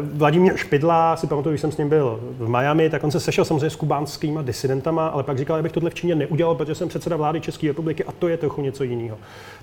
Vladimír 0.00 0.56
Špidla, 0.56 1.16
si 1.16 1.26
pamatuju, 1.26 1.52
když 1.52 1.60
jsem 1.60 1.72
s 1.72 1.76
ním 1.76 1.88
byl 1.88 2.20
v 2.38 2.48
Miami, 2.48 2.90
tak 2.90 3.04
on 3.04 3.10
se 3.10 3.20
sešel 3.20 3.44
samozřejmě 3.44 3.70
s 3.70 3.76
kubánskými 3.76 4.38
disidentama, 4.42 5.06
ale 5.06 5.22
pak 5.22 5.38
říkal, 5.38 5.56
že 5.56 5.62
bych 5.62 5.72
tohle 5.72 5.90
v 5.90 5.94
Číně 5.94 6.14
neudělal, 6.14 6.54
protože 6.54 6.74
jsem 6.74 6.88
předseda 6.88 7.16
vlády 7.16 7.40
České 7.40 7.66
republiky 7.66 8.04
a 8.04 8.12
to 8.12 8.28
je 8.28 8.36
trochu 8.36 8.62
něco 8.62 8.84
jiného. 8.84 9.18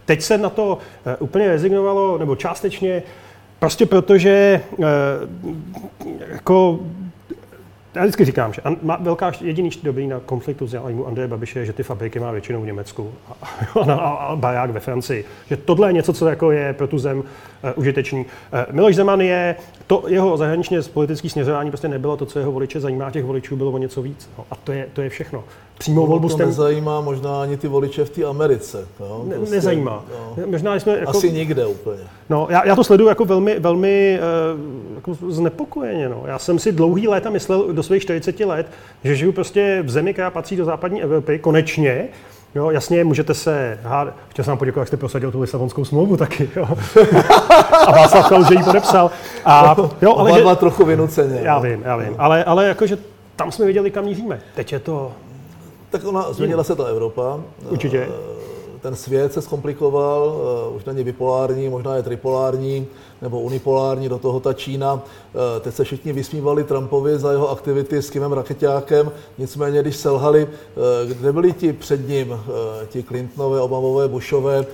Teď 0.06 0.22
se 0.22 0.38
na 0.38 0.50
to 0.50 0.78
úplně 1.20 1.48
rezignovalo, 1.48 2.18
nebo 2.18 2.36
částečně, 2.36 3.04
prostě 3.60 3.86
protože 3.86 4.62
jako 6.32 6.80
já 7.96 8.02
vždycky 8.02 8.26
říkám, 8.26 8.54
že 8.54 8.62
má 8.82 8.98
velká 9.02 9.32
jediný 9.42 9.70
dobrý 9.84 10.08
na 10.08 10.20
konfliktu 10.20 10.68
zájmu 10.68 11.08
Andreje 11.08 11.28
Babiše 11.28 11.60
je, 11.60 11.66
že 11.66 11.74
ty 11.74 11.84
fabriky 11.84 12.20
má 12.20 12.32
většinou 12.32 12.62
v 12.62 12.66
Německu 12.66 13.14
a, 13.28 13.34
a, 13.80 13.94
a, 13.94 14.10
a 14.10 14.36
baják 14.36 14.72
ve 14.72 14.80
Francii. 14.80 15.26
Že 15.50 15.58
tohle 15.58 15.90
je 15.90 15.94
něco, 15.94 16.14
co 16.14 16.28
jako 16.28 16.52
je 16.52 16.74
pro 16.74 16.88
tu 16.88 16.98
zem 16.98 17.20
uh, 17.20 17.24
užitečný. 17.76 18.26
Uh, 18.26 18.76
Miloš 18.76 18.96
Zeman 18.96 19.22
je, 19.22 19.56
to 19.88 20.04
jeho 20.08 20.38
zahraničně 20.38 20.82
politické 20.82 21.30
směřování 21.30 21.72
prostě 21.72 21.88
nebylo 21.88 22.18
to, 22.18 22.26
co 22.26 22.40
jeho 22.40 22.52
voliče 22.52 22.80
zajímá, 22.80 23.12
těch 23.12 23.24
voličů 23.24 23.56
bylo 23.56 23.72
o 23.72 23.78
něco 23.78 24.02
víc. 24.02 24.30
No, 24.38 24.46
a 24.52 24.56
to 24.56 24.72
je, 24.72 24.88
to 24.94 25.02
je 25.02 25.10
všechno 25.10 25.44
přímou 25.78 26.08
volbu 26.08 26.30
to 26.30 26.38
nezajímá 26.38 27.02
možná 27.02 27.42
ani 27.42 27.58
ty 27.58 27.68
voliče 27.68 28.06
v 28.06 28.10
té 28.10 28.24
Americe. 28.24 28.88
No, 29.00 29.24
ne, 29.28 29.36
prostě, 29.36 29.56
nezajímá. 29.56 30.06
No. 30.38 30.48
Možná 30.48 30.76
jsme 30.76 30.98
jako, 31.00 31.10
Asi 31.10 31.32
nikde 31.32 31.66
úplně. 31.66 32.02
No, 32.30 32.48
já, 32.50 32.68
já 32.68 32.76
to 32.76 32.84
sleduju 32.84 33.10
jako 33.10 33.26
velmi, 33.26 33.60
velmi 33.60 34.20
uh, 34.56 34.96
jako 34.96 35.32
znepokojeně. 35.32 36.10
No. 36.10 36.24
Já 36.26 36.40
jsem 36.40 36.60
si 36.60 36.72
dlouhý 36.72 37.08
léta 37.08 37.30
myslel 37.30 37.74
do 37.74 37.84
svých 37.84 38.02
40 38.02 38.40
let, 38.40 38.68
že 39.04 39.16
žiju 39.16 39.32
prostě 39.32 39.80
v 39.86 39.90
zemi, 39.90 40.14
která 40.14 40.32
patří 40.32 40.56
do 40.56 40.66
západní 40.66 41.04
Evropy, 41.04 41.40
konečně, 41.40 42.08
Jo, 42.56 42.70
jasně, 42.70 43.04
můžete 43.04 43.34
se 43.34 43.80
hádat. 43.84 44.14
Chtěl 44.28 44.46
jsem 44.46 44.52
vám 44.52 44.58
poděkovat, 44.58 44.82
jak 44.82 44.88
jste 44.88 44.98
prosadil 44.98 45.32
tu 45.32 45.42
Lisabonskou 45.42 45.86
smlouvu 45.86 46.18
taky. 46.18 46.50
Jo. 46.56 46.68
a 47.88 47.92
Václav 47.92 48.28
Klaus, 48.28 48.48
že 48.48 48.54
ji 48.54 48.64
podepsal. 48.64 49.12
A, 49.46 49.76
jo, 50.02 50.16
ale 50.18 50.34
že, 50.34 50.56
trochu 50.56 50.86
vynuceně. 50.86 51.40
Já 51.44 51.56
no. 51.56 51.62
vím, 51.62 51.82
já 51.86 51.98
vím. 51.98 52.16
Ale, 52.18 52.44
ale 52.44 52.68
jakože 52.68 52.98
tam 53.36 53.52
jsme 53.52 53.66
viděli, 53.66 53.92
kam 53.92 54.06
míříme. 54.06 54.42
Teď 54.56 54.74
je 54.74 54.80
to 54.80 55.12
tak 55.90 56.06
ona, 56.06 56.34
změnila 56.34 56.64
se 56.64 56.76
ta 56.76 56.86
Evropa. 56.86 57.40
Určitě. 57.70 58.08
Eh, 58.86 58.90
ten 58.90 58.96
svět 58.96 59.34
se 59.34 59.42
zkomplikoval, 59.42 60.36
eh, 60.72 60.76
už 60.76 60.86
není 60.86 61.04
bipolární, 61.04 61.70
možná 61.70 61.96
je 61.96 62.04
tripolární 62.04 62.88
nebo 63.22 63.42
unipolární, 63.42 64.10
do 64.10 64.18
toho 64.18 64.40
ta 64.40 64.54
Čína. 64.54 65.02
Eh, 65.04 65.60
teď 65.60 65.76
se 65.76 65.84
všichni 65.84 66.14
vysmívali 66.14 66.64
Trumpovi 66.64 67.20
za 67.20 67.32
jeho 67.32 67.50
aktivity 67.50 67.98
s 67.98 68.10
Kimem 68.10 68.34
Raketákem, 68.34 69.12
nicméně 69.38 69.82
když 69.82 69.96
selhali, 69.96 70.48
kde 71.06 71.34
byli 71.34 71.54
ti 71.54 71.74
před 71.74 72.08
ním, 72.08 72.40
ti 72.88 73.04
Clintonové, 73.04 73.62
Obamové, 73.62 74.08
Bushové, 74.08 74.66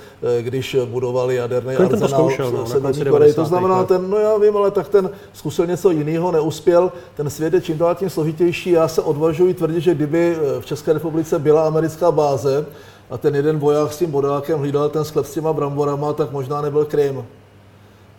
když 0.42 0.78
budovali 0.86 1.36
jaderný 1.36 1.76
Clinton 1.76 2.04
arzenál 2.04 2.30
no, 2.52 2.94
v 2.94 3.10
Koreji. 3.10 3.34
To 3.34 3.46
znamená, 3.46 3.84
ten, 3.84 4.10
no 4.10 4.18
já 4.18 4.38
vím, 4.38 4.58
ale 4.58 4.72
tak 4.72 4.90
ten 4.90 5.10
zkusil 5.34 5.66
něco 5.68 5.92
jiného, 5.92 6.32
neuspěl. 6.32 6.92
Ten 7.16 7.30
svět 7.30 7.54
je 7.54 7.62
čím 7.62 7.78
dál 7.78 7.96
tím 7.96 8.10
složitější. 8.10 8.72
Já 8.72 8.88
se 8.88 9.02
odvažuji 9.02 9.54
tvrdit, 9.54 9.82
že 9.82 9.94
kdyby 9.94 10.38
v 10.60 10.66
České 10.66 10.94
republice 10.94 11.40
byla 11.40 11.68
americká 11.68 12.12
báze, 12.12 12.66
a 13.12 13.18
ten 13.18 13.36
jeden 13.36 13.60
voják 13.60 13.94
s 13.94 13.98
tím 13.98 14.12
bodákem 14.12 14.60
hlídal 14.60 14.90
ten 14.90 15.06
sklep 15.06 15.26
s 15.26 15.34
těma 15.34 15.54
bramborama, 15.54 16.14
tak 16.14 16.32
možná 16.32 16.62
nebyl 16.62 16.86
Krym. 16.86 17.26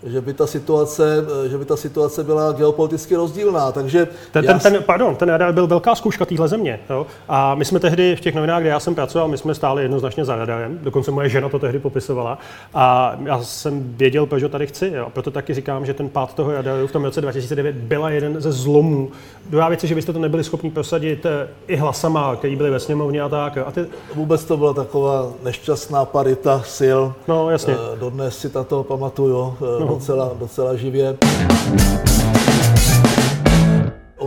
Že 0.05 0.21
by 0.21 0.33
ta 0.33 0.47
situace, 0.47 1.25
že 1.47 1.59
by 1.59 1.65
ta 1.65 1.77
situace 1.77 2.25
byla 2.25 2.53
geopoliticky 2.53 3.17
rozdílná. 3.17 3.73
Takže 3.73 4.09
ten, 4.33 4.47
ten, 4.47 4.59
ten, 4.59 4.83
pardon, 4.83 5.17
ten 5.17 5.29
radar 5.29 5.53
byl 5.53 5.67
velká 5.67 5.95
zkouška 5.95 6.25
téhle 6.25 6.49
země. 6.49 6.81
Jo? 6.91 7.07
A 7.29 7.55
my 7.55 7.65
jsme 7.65 7.81
tehdy 7.81 8.17
v 8.17 8.21
těch 8.21 8.35
novinách, 8.35 8.61
kde 8.61 8.71
já 8.71 8.81
jsem 8.81 8.95
pracoval, 8.95 9.29
my 9.29 9.39
jsme 9.39 9.55
stáli 9.55 9.83
jednoznačně 9.83 10.25
za 10.25 10.37
radarem. 10.37 10.79
Dokonce 10.83 11.11
moje 11.11 11.29
žena 11.29 11.49
to 11.49 11.59
tehdy 11.59 11.79
popisovala. 11.79 12.39
A 12.75 13.17
já 13.25 13.43
jsem 13.43 13.97
věděl, 13.97 14.27
proč 14.27 14.43
ho 14.43 14.49
tady 14.49 14.67
chci. 14.67 14.93
Jo? 14.95 15.09
Proto 15.13 15.31
taky 15.31 15.55
říkám, 15.55 15.87
že 15.87 15.95
ten 15.95 16.09
pád 16.09 16.35
toho 16.35 16.53
radaru 16.53 16.87
v 16.87 16.93
tom 16.93 17.05
roce 17.05 17.21
2009 17.21 17.77
byla 17.77 18.11
jeden 18.11 18.41
ze 18.41 18.53
zlomů. 18.53 19.11
Druhá 19.47 19.69
věc 19.69 19.83
je, 19.83 19.89
že 19.89 19.95
byste 19.95 20.13
to 20.13 20.19
nebyli 20.19 20.45
schopni 20.45 20.71
prosadit 20.71 21.27
eh, 21.27 21.49
i 21.67 21.77
hlasama, 21.77 22.37
který 22.37 22.57
byli 22.57 22.71
ve 22.71 22.81
sněmovně 22.81 23.23
a 23.23 23.29
tak. 23.29 23.59
A 23.59 23.71
ty... 23.71 23.87
Vůbec 24.15 24.45
to 24.45 24.57
byla 24.57 24.75
taková 24.75 25.33
nešťastná 25.43 26.05
parita 26.05 26.63
sil. 26.77 27.01
No, 27.29 27.51
jasně. 27.51 27.75
Eh, 27.75 27.99
dodnes 27.99 28.39
si 28.39 28.49
tato 28.51 28.85
pamatuju 28.85 29.55
eh, 29.57 29.81
no. 29.81 29.92
Docela, 29.95 30.33
docela 30.39 30.77
živě. 30.77 31.17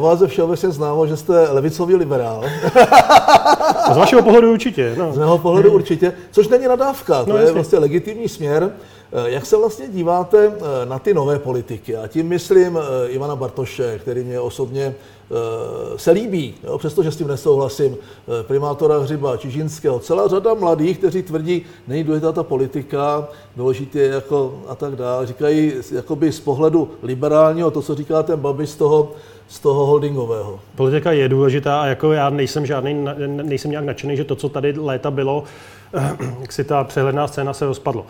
Vás 0.06 0.22
je 0.22 0.28
všeobecně 0.28 0.72
známo, 0.72 1.08
že 1.08 1.18
jste 1.18 1.52
levicový 1.52 1.96
liberál. 1.96 2.44
Z 3.94 3.98
vašeho 3.98 4.22
pohledu 4.22 4.52
určitě. 4.52 4.96
No. 4.98 5.14
Z 5.14 5.18
mého 5.18 5.38
pohledu 5.38 5.72
určitě, 5.74 6.14
což 6.32 6.48
není 6.48 6.68
nadávka, 6.68 7.26
to 7.26 7.32
no, 7.32 7.38
je 7.38 7.52
vlastně 7.52 7.80
legitimní 7.80 8.30
směr. 8.30 8.72
Eh, 9.12 9.30
jak 9.30 9.46
se 9.46 9.58
vlastně 9.58 9.88
díváte 9.88 10.52
na 10.86 11.00
ty 11.00 11.14
nové 11.14 11.40
politiky? 11.40 11.96
A 11.96 12.08
tím 12.08 12.28
myslím 12.28 12.80
Ivana 13.08 13.36
Bartoše, 13.36 14.00
který 14.00 14.24
mě 14.24 14.40
osobně 14.40 14.96
Eh, 15.32 15.98
se 15.98 16.12
líbí, 16.12 16.54
jo, 16.64 16.78
přestože 16.78 17.12
s 17.12 17.16
tím 17.16 17.28
nesouhlasím, 17.28 17.98
eh, 17.98 18.44
primátora 18.44 19.00
Hřiba 19.00 19.38
Čižinského. 19.38 20.00
Celá 20.00 20.28
řada 20.28 20.54
mladých, 20.54 20.98
kteří 20.98 21.24
tvrdí, 21.24 21.66
není 21.88 22.04
důležitá 22.04 22.32
ta 22.32 22.44
politika, 22.44 23.28
důležitý 23.56 23.98
je 23.98 24.08
jako 24.08 24.54
a 24.68 24.76
tak 24.76 24.96
dále. 24.96 25.28
Říkají 25.28 25.74
jakoby 25.92 26.32
z 26.32 26.40
pohledu 26.40 26.90
liberálního, 27.04 27.72
to, 27.72 27.82
co 27.82 27.96
říká 27.96 28.24
ten 28.24 28.40
Babi 28.40 28.68
z 28.68 28.76
toho, 28.76 29.12
z 29.48 29.60
toho 29.60 29.86
holdingového. 29.86 30.60
Politika 30.76 31.12
je 31.12 31.30
důležitá 31.30 31.82
a 31.82 31.86
jako 31.86 32.12
já 32.12 32.30
nejsem 32.30 32.66
žádný, 32.66 33.06
nejsem 33.28 33.72
nějak 33.72 33.86
nadšený, 33.86 34.18
že 34.18 34.24
to, 34.24 34.36
co 34.36 34.50
tady 34.50 34.74
léta 34.78 35.12
bylo, 35.12 35.44
jak 36.42 36.52
si 36.52 36.64
ta 36.64 36.84
přehledná 36.84 37.28
scéna 37.28 37.54
se 37.54 37.66
rozpadlo. 37.66 38.06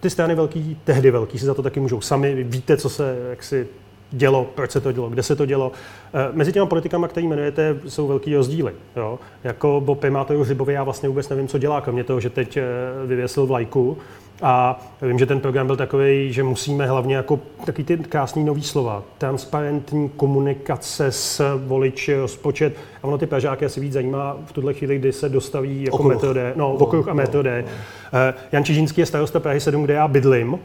Ty 0.00 0.10
strany 0.10 0.34
velký, 0.34 0.76
tehdy 0.84 1.10
velký, 1.10 1.38
si 1.38 1.46
za 1.46 1.54
to 1.54 1.62
taky 1.62 1.80
můžou 1.80 2.00
sami. 2.00 2.44
Víte, 2.44 2.76
co 2.76 2.88
se 2.88 3.16
jak 3.30 3.42
si 3.42 3.68
dělo, 4.12 4.46
proč 4.54 4.70
se 4.70 4.80
to 4.80 4.92
dělo, 4.92 5.10
kde 5.10 5.22
se 5.22 5.36
to 5.36 5.46
dělo. 5.46 5.72
Eh, 6.14 6.28
mezi 6.32 6.52
těmi 6.52 6.66
politikama, 6.66 7.08
který 7.08 7.26
jmenujete, 7.26 7.76
jsou 7.88 8.06
velký 8.06 8.36
rozdíly. 8.36 8.72
Jo? 8.96 9.18
Jako 9.44 9.82
Bob 9.84 10.00
primátor 10.00 10.36
Hřibově 10.36 10.74
já 10.74 10.84
vlastně 10.84 11.08
vůbec 11.08 11.28
nevím, 11.28 11.48
co 11.48 11.58
dělá, 11.58 11.80
kromě 11.80 12.04
toho, 12.04 12.20
že 12.20 12.30
teď 12.30 12.56
eh, 12.56 12.62
vyvěsil 13.06 13.46
vlajku. 13.46 13.98
A 14.42 14.80
vím, 15.02 15.18
že 15.18 15.26
ten 15.26 15.40
program 15.40 15.66
byl 15.66 15.76
takový, 15.76 16.32
že 16.32 16.42
musíme 16.42 16.86
hlavně 16.86 17.16
jako 17.16 17.40
taky 17.64 17.84
ty 17.84 17.96
krásný 17.96 18.44
nový 18.44 18.62
slova, 18.62 19.02
transparentní 19.18 20.08
komunikace 20.08 21.12
s 21.12 21.58
voliči, 21.66 22.14
rozpočet. 22.14 22.76
A 23.02 23.04
ono 23.06 23.18
ty 23.18 23.26
Pražáky 23.26 23.64
asi 23.64 23.80
víc 23.80 23.92
zajímá 23.92 24.36
v 24.46 24.52
tuhle 24.52 24.74
chvíli, 24.74 24.98
kdy 24.98 25.12
se 25.12 25.28
dostaví 25.28 25.84
jako 25.84 25.96
okruh. 25.96 26.12
metode, 26.12 26.52
no, 26.56 26.74
okruh 26.74 27.08
a 27.08 27.14
metode. 27.14 27.64
No, 28.12 28.18
no. 28.18 28.34
Jan 28.52 28.64
Čižínský 28.64 29.00
je 29.00 29.06
starosta 29.06 29.40
Prahy 29.40 29.60
7, 29.60 29.82
kde 29.82 29.94
já 29.94 30.08
bydlím. 30.08 30.58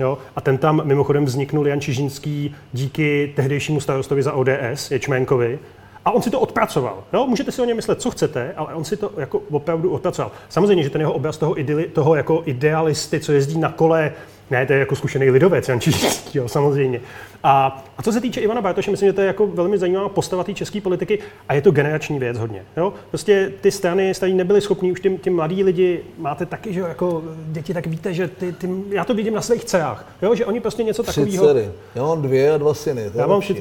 Jo? 0.00 0.18
A 0.36 0.40
ten 0.40 0.58
tam 0.58 0.82
mimochodem 0.84 1.24
vzniknul 1.24 1.68
Jan 1.68 1.80
Čižinský 1.80 2.54
díky 2.72 3.32
tehdejšímu 3.36 3.80
starostovi 3.80 4.22
za 4.22 4.32
ODS, 4.32 4.90
Ječmenkovi, 4.90 5.58
a 6.04 6.10
on 6.10 6.22
si 6.22 6.30
to 6.30 6.40
odpracoval. 6.40 7.04
Jo? 7.12 7.26
Můžete 7.26 7.52
si 7.52 7.62
o 7.62 7.64
něm 7.64 7.76
myslet, 7.76 8.00
co 8.00 8.10
chcete, 8.10 8.54
ale 8.56 8.74
on 8.74 8.84
si 8.84 8.96
to 8.96 9.12
jako 9.16 9.42
opravdu 9.50 9.90
odpracoval. 9.90 10.32
Samozřejmě, 10.48 10.82
že 10.84 10.90
ten 10.90 11.00
jeho 11.00 11.12
obraz 11.12 11.38
toho, 11.38 11.60
idili, 11.60 11.84
toho 11.84 12.14
jako 12.14 12.42
idealisty, 12.46 13.20
co 13.20 13.32
jezdí 13.32 13.58
na 13.58 13.72
kole, 13.72 14.12
ne, 14.52 14.66
to 14.66 14.72
je 14.72 14.78
jako 14.78 14.96
zkušený 14.96 15.30
lidovec, 15.30 15.68
Jan 15.68 15.80
Čižinský, 15.80 16.38
jo, 16.38 16.48
samozřejmě. 16.48 17.00
A, 17.44 17.84
a 17.98 18.02
co 18.02 18.12
se 18.12 18.20
týče 18.20 18.40
Ivana 18.40 18.60
Bartoše, 18.60 18.90
myslím, 18.90 19.08
že 19.08 19.12
to 19.12 19.20
je 19.20 19.26
jako 19.26 19.46
velmi 19.46 19.78
zajímavá 19.78 20.08
postava 20.08 20.44
té 20.44 20.54
české 20.54 20.80
politiky 20.80 21.18
a 21.48 21.54
je 21.54 21.62
to 21.62 21.70
generační 21.70 22.18
věc 22.18 22.38
hodně. 22.38 22.64
Jo? 22.76 22.92
Prostě 23.08 23.52
ty 23.60 23.70
strany 23.70 24.12
tady 24.20 24.34
nebyly 24.34 24.60
schopní, 24.60 24.92
už 24.92 25.00
ty, 25.00 25.10
ty 25.10 25.30
mladí 25.30 25.64
lidi, 25.64 26.00
máte 26.18 26.46
taky, 26.46 26.72
že 26.72 26.80
jako 26.80 27.22
děti, 27.46 27.74
tak 27.74 27.86
víte, 27.86 28.14
že 28.14 28.28
ty, 28.28 28.52
ty, 28.52 28.68
já 28.88 29.04
to 29.04 29.14
vidím 29.14 29.34
na 29.34 29.40
svých 29.40 29.64
dcerách, 29.64 30.06
jo? 30.22 30.34
že 30.34 30.46
oni 30.46 30.60
prostě 30.60 30.82
něco 30.82 31.02
takového. 31.02 31.44
dcery. 31.44 31.70
Já 31.94 32.02
mám 32.02 32.22
dvě 32.22 32.54
a 32.54 32.58
dva 32.58 32.74
syny. 32.74 33.10
já 33.14 33.26
mám 33.26 33.40
tři, 33.40 33.54
uh, 33.54 33.60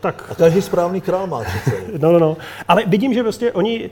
tak. 0.00 0.26
A 0.30 0.34
každý 0.34 0.62
správný 0.62 1.00
král 1.00 1.26
má 1.26 1.44
tři 1.44 1.58
No, 1.98 2.12
no, 2.12 2.18
no. 2.18 2.36
Ale 2.68 2.84
vidím, 2.86 3.14
že 3.14 3.22
prostě 3.22 3.52
oni, 3.52 3.90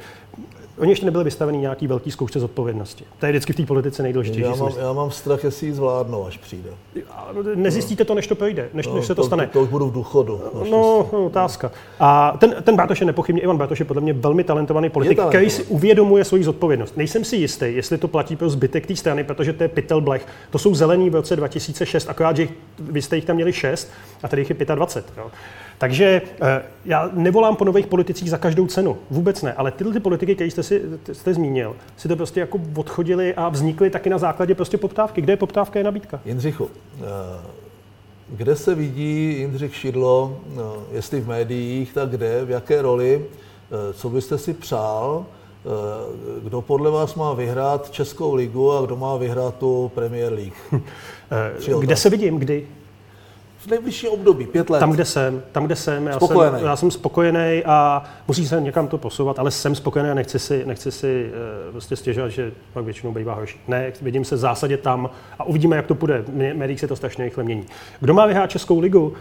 Oni 0.78 0.92
ještě 0.92 1.06
nebyli 1.06 1.24
vystaveni 1.24 1.58
nějaký 1.58 1.86
velký 1.86 2.10
zkoušce 2.10 2.40
zodpovědnosti. 2.40 3.04
To 3.18 3.26
je 3.26 3.32
vždycky 3.32 3.52
v 3.52 3.56
té 3.56 3.66
politice 3.66 4.02
nejdůležitější. 4.02 4.50
Já 4.50 4.56
mám, 4.56 4.72
já 4.78 4.92
mám 4.92 5.10
strach, 5.10 5.44
jestli 5.44 5.66
ji 5.66 5.72
zvládnou, 5.72 6.26
až 6.26 6.38
přijde. 6.38 6.70
Nezjistíte 7.54 8.04
to, 8.04 8.14
než 8.14 8.26
to 8.26 8.34
projde, 8.34 8.68
než, 8.74 8.86
no, 8.86 8.94
než 8.94 9.06
se 9.06 9.14
to, 9.14 9.22
to 9.22 9.26
stane. 9.26 9.46
To, 9.46 9.52
to 9.52 9.62
už 9.62 9.68
budu 9.68 9.86
v 9.86 9.92
důchodu. 9.92 10.40
No, 10.54 10.64
no, 11.12 11.24
otázka. 11.26 11.70
A 12.00 12.36
ten, 12.38 12.54
ten 12.62 12.76
Bartoš 12.76 13.00
je 13.00 13.06
nepochybně, 13.06 13.42
Ivan 13.42 13.56
Bartoš 13.56 13.78
je 13.78 13.84
podle 13.84 14.02
mě 14.02 14.12
velmi 14.12 14.44
talentovaný 14.44 14.90
politik, 14.90 15.20
který 15.28 15.50
si 15.50 15.64
uvědomuje 15.64 16.24
svoji 16.24 16.44
zodpovědnost. 16.44 16.96
Nejsem 16.96 17.24
si 17.24 17.36
jistý, 17.36 17.66
jestli 17.68 17.98
to 17.98 18.08
platí 18.08 18.36
pro 18.36 18.50
zbytek 18.50 18.86
té 18.86 18.96
strany, 18.96 19.24
protože 19.24 19.52
to 19.52 19.62
je 19.62 19.68
pytel 19.68 20.00
blech. 20.00 20.26
To 20.50 20.58
jsou 20.58 20.74
zelení 20.74 21.10
v 21.10 21.14
roce 21.14 21.36
2006, 21.36 22.08
akorát, 22.08 22.36
že 22.36 22.48
vy 22.78 23.02
jste 23.02 23.16
jich 23.16 23.24
tam 23.24 23.36
měli 23.36 23.52
6 23.52 23.90
a 24.22 24.28
tady 24.28 24.42
jich 24.42 24.50
je 24.50 24.66
25. 24.74 25.18
Jo. 25.18 25.30
Takže 25.78 26.22
eh, 26.42 26.62
já 26.84 27.10
nevolám 27.12 27.56
po 27.56 27.64
nových 27.64 27.86
politicích 27.86 28.30
za 28.30 28.38
každou 28.38 28.66
cenu, 28.66 28.96
vůbec 29.10 29.42
ne, 29.42 29.52
ale 29.52 29.70
tyhle 29.70 29.92
ty 29.92 30.00
politiky, 30.00 30.34
které 30.34 30.50
jste 30.50 30.62
si 30.64 30.82
jste 31.12 31.34
zmínil, 31.34 31.76
si 31.96 32.08
to 32.08 32.16
prostě 32.16 32.40
jako 32.40 32.60
odchodili 32.76 33.34
a 33.34 33.48
vznikly 33.48 33.90
taky 33.90 34.10
na 34.10 34.18
základě 34.18 34.54
prostě 34.54 34.78
poptávky. 34.78 35.20
Kde 35.20 35.32
je 35.32 35.36
poptávka, 35.36 35.78
je 35.78 35.84
nabídka. 35.84 36.20
Jindřichu, 36.24 36.70
eh, 37.00 37.04
kde 38.28 38.56
se 38.56 38.74
vidí 38.74 39.38
Jindřich 39.38 39.76
Šidlo, 39.76 40.40
eh, 40.46 40.60
jestli 40.92 41.20
v 41.20 41.28
médiích, 41.28 41.92
tak 41.92 42.08
kde, 42.08 42.44
v 42.44 42.50
jaké 42.50 42.82
roli, 42.82 43.24
co 43.92 44.10
byste 44.10 44.38
si 44.38 44.54
přál, 44.54 45.26
kdo 46.42 46.60
podle 46.60 46.90
vás 46.90 47.14
má 47.14 47.32
vyhrát 47.32 47.90
Českou 47.90 48.34
ligu 48.34 48.72
a 48.72 48.82
kdo 48.82 48.96
má 48.96 49.16
vyhrát 49.16 49.54
tu 49.56 49.90
Premier 49.94 50.32
League? 50.32 50.82
Kde 51.80 51.96
se 51.96 52.10
vidím, 52.10 52.38
kdy? 52.38 52.66
V 53.64 53.66
nejbližším 53.66 54.10
období, 54.10 54.46
pět 54.46 54.70
let. 54.70 54.80
Tam, 54.80 54.92
kde 54.92 55.04
jsem, 55.04 55.42
tam, 55.52 55.66
kde 55.66 55.76
jsem, 55.76 56.06
já, 56.06 56.20
jsem, 56.20 56.54
já 56.64 56.76
jsem 56.76 56.90
spokojený 56.90 57.62
a 57.64 58.04
musí 58.28 58.48
se 58.48 58.60
někam 58.60 58.88
to 58.88 58.98
posouvat, 58.98 59.38
ale 59.38 59.50
jsem 59.50 59.74
spokojený 59.74 60.10
a 60.10 60.14
nechci 60.14 60.38
si, 60.38 60.66
nechci 60.66 60.92
si 60.92 61.30
uh, 61.66 61.72
prostě 61.72 61.96
stěžovat, 61.96 62.28
že 62.28 62.52
pak 62.72 62.84
většinou 62.84 63.12
bývá 63.12 63.34
horší. 63.34 63.60
Ne, 63.68 63.92
vidím 64.02 64.24
se 64.24 64.34
v 64.34 64.38
zásadě 64.38 64.76
tam 64.76 65.10
a 65.38 65.44
uvidíme, 65.44 65.76
jak 65.76 65.86
to 65.86 65.94
půjde. 65.94 66.24
Médiích 66.54 66.80
se 66.80 66.88
to 66.88 66.96
strašně 66.96 67.24
rychle 67.24 67.44
mění. 67.44 67.64
Kdo 68.00 68.14
má 68.14 68.26
vyhrát 68.26 68.50
Českou 68.50 68.80
ligu? 68.80 69.14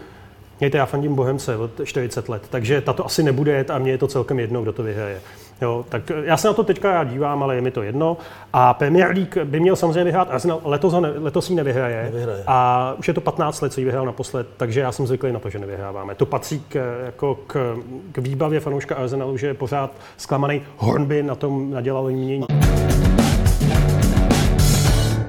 Mějte, 0.60 0.78
já 0.78 0.86
fandím 0.86 1.14
Bohemce 1.14 1.56
od 1.56 1.70
40 1.84 2.28
let, 2.28 2.42
takže 2.50 2.80
tato 2.80 3.06
asi 3.06 3.22
nebude 3.22 3.64
a 3.64 3.78
mně 3.78 3.90
je 3.90 3.98
to 3.98 4.08
celkem 4.08 4.38
jedno, 4.38 4.62
kdo 4.62 4.72
to 4.72 4.82
vyhraje. 4.82 5.20
Jo, 5.64 5.84
tak 5.88 6.02
já 6.24 6.36
se 6.36 6.48
na 6.48 6.54
to 6.54 6.64
teďka 6.64 6.92
já 6.92 7.04
dívám, 7.04 7.42
ale 7.42 7.54
je 7.54 7.60
mi 7.60 7.70
to 7.70 7.82
jedno. 7.82 8.16
A 8.52 8.74
Premier 8.74 9.08
League 9.08 9.44
by 9.44 9.60
měl 9.60 9.76
samozřejmě 9.76 10.04
vyhrát 10.04 10.30
Arsenal, 10.30 10.60
letos, 10.64 10.92
ho 10.92 11.00
ne, 11.00 11.12
letos 11.16 11.50
ji 11.50 11.56
nevyhraje. 11.56 12.04
nevyhraje. 12.04 12.44
A 12.46 12.94
už 12.98 13.08
je 13.08 13.14
to 13.14 13.20
15 13.20 13.60
let, 13.60 13.72
co 13.72 13.80
ji 13.80 13.84
vyhrál 13.84 14.06
naposled, 14.06 14.46
takže 14.56 14.80
já 14.80 14.92
jsem 14.92 15.06
zvyklý 15.06 15.32
na 15.32 15.38
to, 15.38 15.50
že 15.50 15.58
nevyhráváme. 15.58 16.14
To 16.14 16.26
patří 16.26 16.60
k, 16.68 17.02
jako 17.04 17.38
k, 17.46 17.76
k 18.12 18.18
výbavě 18.18 18.60
fanouška 18.60 18.94
Arsenalu, 18.94 19.36
že 19.36 19.46
je 19.46 19.54
pořád 19.54 19.90
zklamaný. 20.16 20.62
Hornby 20.76 21.22
na 21.22 21.34
tom 21.34 21.70
nadělal 21.70 22.04
mění. 22.04 22.44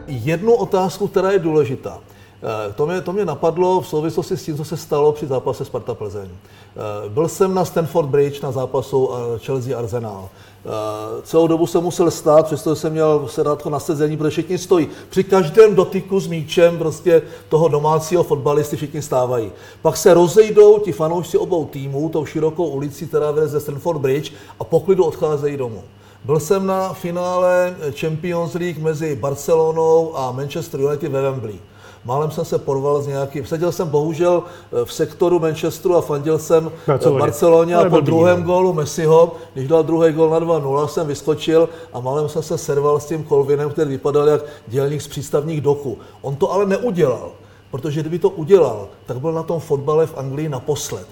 Jednu 0.07 0.53
otázku, 0.53 1.07
která 1.07 1.31
je 1.31 1.39
důležitá. 1.39 1.99
Eh, 2.45 2.73
to 2.73 2.85
mě, 2.85 3.01
to 3.01 3.13
mě 3.13 3.25
napadlo 3.25 3.81
v 3.81 3.87
souvislosti 3.87 4.37
s 4.37 4.43
tím, 4.43 4.57
co 4.57 4.65
se 4.65 4.77
stalo 4.77 5.11
při 5.11 5.27
zápase 5.27 5.65
Sparta 5.65 5.93
Plzeň. 5.93 6.29
Eh, 6.29 7.09
byl 7.09 7.27
jsem 7.27 7.53
na 7.53 7.65
Stanford 7.65 8.09
Bridge 8.09 8.41
na 8.41 8.51
zápasu 8.51 9.09
eh, 9.13 9.39
Chelsea 9.39 9.77
Arsenal. 9.77 10.29
Celou 11.23 11.47
dobu 11.47 11.67
jsem 11.67 11.83
musel 11.83 12.11
stát, 12.11 12.45
přestože 12.45 12.81
jsem 12.81 12.91
měl 12.91 13.27
sedat 13.27 13.65
na 13.65 13.79
sezení, 13.79 14.17
protože 14.17 14.29
všichni 14.29 14.57
stojí. 14.57 14.87
Při 15.09 15.23
každém 15.23 15.75
dotyku 15.75 16.19
s 16.19 16.27
míčem 16.27 16.77
prostě 16.77 17.21
toho 17.49 17.67
domácího 17.67 18.23
fotbalisty 18.23 18.75
všichni 18.75 19.01
stávají. 19.01 19.51
Pak 19.81 19.97
se 19.97 20.13
rozejdou 20.13 20.79
ti 20.79 20.91
fanoušci 20.91 21.37
obou 21.37 21.65
týmů 21.65 22.09
tou 22.09 22.25
širokou 22.25 22.67
ulicí, 22.67 23.07
která 23.07 23.31
vede 23.31 23.47
ze 23.47 23.59
Stanford 23.59 24.01
Bridge 24.01 24.31
a 24.59 24.63
poklidu 24.63 25.03
odcházejí 25.03 25.57
domů. 25.57 25.83
Byl 26.23 26.39
jsem 26.39 26.67
na 26.67 26.93
finále 26.93 27.75
Champions 27.99 28.53
League 28.53 28.79
mezi 28.79 29.15
Barcelonou 29.15 30.17
a 30.17 30.31
Manchester 30.31 30.79
United 30.79 31.11
ve 31.11 31.21
Wembley. 31.21 31.59
Málem 32.05 32.31
jsem 32.31 32.45
se 32.45 32.59
porval 32.59 33.01
s 33.01 33.07
nějakým, 33.07 33.45
seděl 33.45 33.71
jsem 33.71 33.87
bohužel 33.87 34.43
eh, 34.43 34.85
v 34.85 34.93
sektoru 34.93 35.39
Manchesteru 35.39 35.95
a 35.95 36.01
fandil 36.01 36.39
jsem 36.39 36.67
eh, 36.67 36.87
Barceloně. 36.87 37.19
Barceloně 37.19 37.75
a 37.75 37.89
po 37.89 37.99
druhém 37.99 38.43
gólu 38.43 38.73
Messiho, 38.73 39.35
když 39.53 39.67
dal 39.67 39.83
druhý 39.83 40.11
gól 40.11 40.29
na 40.29 40.39
2-0, 40.39 40.87
jsem 40.87 41.07
vyskočil 41.07 41.69
a 41.93 41.99
málem 41.99 42.29
jsem 42.29 42.43
se 42.43 42.57
serval 42.57 42.99
s 42.99 43.05
tím 43.05 43.23
Kolvinem, 43.23 43.69
který 43.69 43.89
vypadal 43.89 44.27
jak 44.27 44.41
dělník 44.67 45.01
z 45.01 45.07
přístavních 45.07 45.61
doků. 45.61 45.97
On 46.21 46.35
to 46.35 46.51
ale 46.51 46.65
neudělal, 46.65 47.31
protože 47.71 48.01
kdyby 48.01 48.19
to 48.19 48.29
udělal, 48.29 48.87
tak 49.05 49.19
byl 49.19 49.31
na 49.31 49.43
tom 49.43 49.59
fotbale 49.59 50.07
v 50.07 50.17
Anglii 50.17 50.49
naposled. 50.49 51.07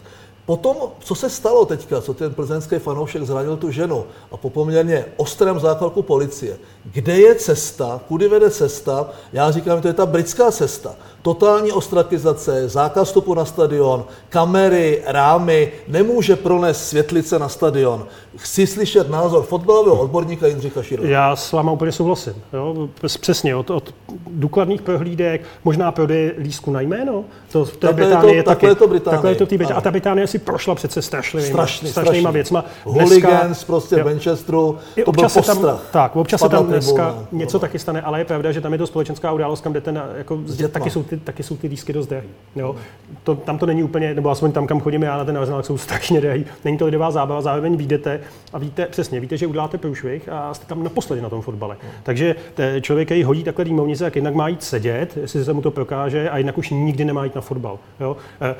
Potom, 0.45 0.77
co 0.99 1.15
se 1.15 1.29
stalo 1.29 1.65
teďka, 1.65 2.01
co 2.01 2.13
ten 2.13 2.33
plzeňský 2.33 2.79
fanoušek 2.79 3.23
zranil 3.23 3.57
tu 3.57 3.71
ženu 3.71 4.05
a 4.31 4.37
po 4.37 4.49
poměrně 4.49 5.05
ostrém 5.17 5.59
zákroku 5.59 6.01
policie, 6.01 6.59
kde 6.85 7.19
je 7.19 7.35
cesta, 7.35 8.01
kudy 8.07 8.27
vede 8.27 8.51
cesta, 8.51 9.09
já 9.33 9.51
říkám, 9.51 9.77
že 9.77 9.81
to 9.81 9.87
je 9.87 9.93
ta 9.93 10.05
britská 10.05 10.51
cesta. 10.51 10.95
Totální 11.27 11.71
ostratizace, 11.71 12.69
zákaz 12.69 13.07
vstupu 13.07 13.33
na 13.33 13.45
stadion, 13.45 14.03
kamery, 14.29 15.01
rámy, 15.07 15.71
nemůže 15.87 16.35
pronést 16.35 16.85
světlice 16.87 17.39
na 17.39 17.49
stadion. 17.49 18.05
Chci 18.37 18.67
slyšet 18.67 19.09
názor 19.09 19.43
fotbalového 19.43 19.99
odborníka 19.99 20.47
Jindřicha 20.47 20.83
Širova. 20.83 21.09
Já 21.09 21.35
s 21.35 21.51
váma 21.51 21.71
úplně 21.71 21.91
souhlasím. 21.91 22.33
Jo? 22.53 22.89
Přesně, 23.19 23.55
od, 23.55 23.69
od 23.69 23.93
důkladných 24.27 24.81
prohlídek, 24.81 25.41
možná 25.63 25.91
prodeje 25.91 26.33
lísku 26.37 26.71
na 26.71 26.81
jméno, 26.81 27.23
to 27.51 27.65
v 27.65 27.77
té 27.77 27.87
Takhle 27.87 28.05
je 28.05 28.07
Británii 28.07 28.43
to- 28.43 28.49
taky. 28.49 28.55
takhle 28.55 28.69
je 28.69 28.75
to 28.75 28.87
Británii. 28.87 29.15
Takhle 29.15 29.31
je 29.31 29.35
to 29.35 29.45
Británii. 29.45 29.67
Ano. 29.71 29.77
A 29.77 29.81
ta 29.81 29.91
Británie 29.91 30.27
si 30.27 30.39
prošla 30.39 30.75
přece 30.75 31.01
strašlivýma, 31.01 31.53
Strašný, 31.53 31.89
strašnýma 31.89 32.19
strašný. 32.19 32.33
věcma. 32.33 32.65
Hooligans 32.83 33.63
prostě 33.63 33.95
jo. 33.95 34.03
v 34.03 34.05
Manchesteru, 34.05 34.77
I 34.95 35.03
to 35.03 35.11
byl 35.11 35.25
občas 35.25 35.33
se 35.33 35.41
tam, 35.41 35.57
postrach. 35.57 35.79
tak, 35.91 36.15
občas 36.15 36.41
se 36.41 36.49
tam 36.49 36.65
dneska 36.67 37.05
tribuna. 37.11 37.27
něco 37.31 37.59
taky 37.59 37.79
stane, 37.79 38.01
ale 38.01 38.19
je 38.19 38.25
pravda, 38.25 38.51
že 38.51 38.61
tam 38.61 38.71
je 38.71 38.77
to 38.77 38.87
společenská 38.87 39.31
událost, 39.31 39.61
kam 39.61 39.73
jdete, 39.73 39.91
na, 39.91 40.05
jako, 40.17 40.39
taky, 40.71 40.89
jsou 40.89 41.03
ty, 41.17 41.25
taky 41.25 41.43
jsou 41.43 41.57
ty 41.57 41.67
lísky 41.67 41.93
dost 41.93 42.07
drahý. 42.07 42.27
Jo? 42.55 42.75
To, 43.23 43.35
tam 43.35 43.57
to 43.57 43.65
není 43.65 43.83
úplně, 43.83 44.13
nebo 44.13 44.29
aspoň 44.29 44.51
tam, 44.51 44.67
kam 44.67 44.79
chodíme 44.79 45.05
já 45.05 45.17
na 45.17 45.25
ten 45.25 45.37
Arsenal, 45.37 45.63
jsou 45.63 45.77
strašně 45.87 46.21
drahý. 46.21 46.45
Není 46.65 46.77
to 46.77 46.85
lidová 46.85 47.11
zábava, 47.11 47.41
zároveň 47.41 47.77
vyjdete 47.77 48.19
a 48.53 48.57
víte, 48.57 48.85
přesně, 48.85 49.19
víte, 49.19 49.37
že 49.37 49.47
uděláte 49.47 49.77
průšvih 49.77 50.29
a 50.29 50.53
jste 50.53 50.65
tam 50.65 50.83
naposledy 50.83 51.21
na 51.21 51.29
tom 51.29 51.41
fotbale. 51.41 51.77
Takže 52.03 52.35
te, 52.53 52.81
člověk, 52.81 53.07
který 53.07 53.23
hodí 53.23 53.43
takhle 53.43 53.65
dýmovnice, 53.65 54.03
tak 54.03 54.15
jednak 54.15 54.35
má 54.35 54.47
jít 54.47 54.63
sedět, 54.63 55.17
jestli 55.17 55.45
se 55.45 55.53
mu 55.53 55.61
to 55.61 55.71
prokáže, 55.71 56.29
a 56.29 56.37
jinak 56.37 56.57
už 56.57 56.69
nikdy 56.69 57.05
nemá 57.05 57.23
jít 57.23 57.35
na 57.35 57.41
fotbal. 57.41 57.79
Jo? 57.99 58.17
Eh, 58.41 58.55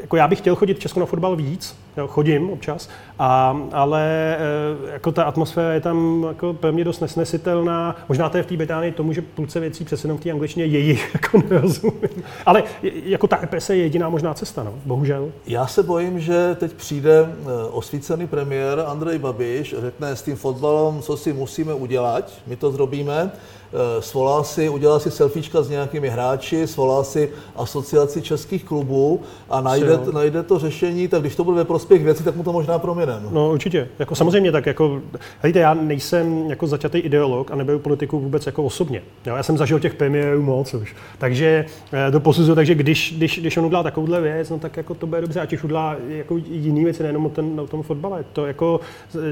jako 0.00 0.16
já 0.16 0.28
bych 0.28 0.38
chtěl 0.38 0.54
chodit 0.54 0.74
v 0.74 0.80
Česku 0.80 1.00
na 1.00 1.06
fotbal 1.06 1.36
víc, 1.36 1.76
jo, 1.96 2.06
chodím 2.06 2.50
občas, 2.50 2.88
a, 3.18 3.56
ale 3.72 4.36
e, 4.36 4.92
jako 4.92 5.12
ta 5.12 5.24
atmosféra 5.24 5.72
je 5.72 5.80
tam 5.80 6.26
jako 6.28 6.52
pro 6.52 6.72
mě 6.72 6.84
dost 6.84 7.00
nesnesitelná. 7.00 7.96
Možná 8.08 8.28
to 8.28 8.36
je 8.36 8.42
v 8.42 8.46
té 8.46 8.56
Británii 8.56 8.92
tomu, 8.92 9.12
že 9.12 9.22
půlce 9.22 9.60
věcí 9.60 9.84
přece 9.84 10.06
jenom 10.06 10.18
v 10.18 10.22
té 10.22 10.30
angličtině 10.30 10.66
jejich 10.66 11.10
jako 11.14 11.42
nerozumím. 11.50 12.24
Ale 12.46 12.62
jako 12.82 13.26
ta 13.26 13.38
represe 13.40 13.76
je 13.76 13.82
jediná 13.82 14.08
možná 14.08 14.34
cesta, 14.34 14.62
no, 14.62 14.74
bohužel. 14.84 15.32
Já 15.46 15.66
se 15.66 15.82
bojím, 15.82 16.20
že 16.20 16.56
teď 16.60 16.72
přijde 16.72 17.26
eh, 17.26 17.44
osvícený 17.70 18.26
premiér 18.26 18.84
Andrej 18.86 19.18
Babiš, 19.18 19.74
řekne 19.78 20.16
s 20.16 20.22
tím 20.22 20.36
fotbalem, 20.36 21.02
co 21.02 21.16
si 21.16 21.32
musíme 21.32 21.74
udělat, 21.74 22.32
my 22.46 22.56
to 22.56 22.70
zrobíme, 22.70 23.32
eh, 23.32 24.02
svolá 24.02 24.44
si, 24.44 24.68
udělá 24.68 25.00
si 25.00 25.10
selfiečka 25.10 25.62
s 25.62 25.68
nějakými 25.68 26.08
hráči, 26.08 26.66
svolá 26.66 27.04
si 27.04 27.30
asociaci 27.56 28.22
českých 28.22 28.64
klubů 28.64 29.20
a 29.50 29.60
najde, 29.60 29.92
jo. 29.92 30.12
najde 30.12 30.42
to 30.42 30.58
řešení, 30.58 31.08
tak 31.08 31.20
když 31.20 31.36
to 31.36 31.44
bude 31.44 31.56
ve 31.56 31.64
prospěch 31.82 32.04
věci, 32.04 32.24
tak 32.24 32.36
mu 32.36 32.42
to 32.42 32.52
možná 32.52 32.78
promine. 32.78 33.20
No. 33.22 33.30
No 33.32 33.52
určitě. 33.52 33.88
Jako 33.98 34.14
samozřejmě 34.14 34.52
tak 34.52 34.66
jako, 34.66 35.02
hejte, 35.40 35.58
já 35.58 35.74
nejsem 35.74 36.50
jako 36.50 36.66
začatý 36.66 36.98
ideolog 36.98 37.50
a 37.50 37.56
neberu 37.56 37.78
politiku 37.78 38.20
vůbec 38.20 38.46
jako 38.46 38.64
osobně. 38.64 39.02
Jo, 39.26 39.36
já 39.36 39.42
jsem 39.42 39.58
zažil 39.58 39.80
těch 39.80 39.94
premiérů 39.94 40.42
moc 40.42 40.74
už. 40.74 40.94
Takže 41.18 41.64
eh, 41.92 42.10
to 42.10 42.20
posuzuju, 42.20 42.54
takže 42.54 42.74
když, 42.74 43.14
když, 43.16 43.38
když 43.38 43.56
on 43.56 43.64
udělá 43.64 43.82
takovouhle 43.82 44.20
věc, 44.20 44.50
no 44.50 44.58
tak 44.58 44.76
jako 44.76 44.94
to 44.94 45.06
bude 45.06 45.20
dobře, 45.20 45.40
ať 45.40 45.52
už 45.52 45.64
udělá 45.64 45.96
jako 46.08 46.36
jiný 46.36 46.84
věci, 46.84 47.02
nejenom 47.02 47.26
o, 47.26 47.28
ten, 47.28 47.60
o 47.60 47.66
tom 47.66 47.82
fotbale. 47.82 48.24
To 48.32 48.46
jako, 48.46 48.80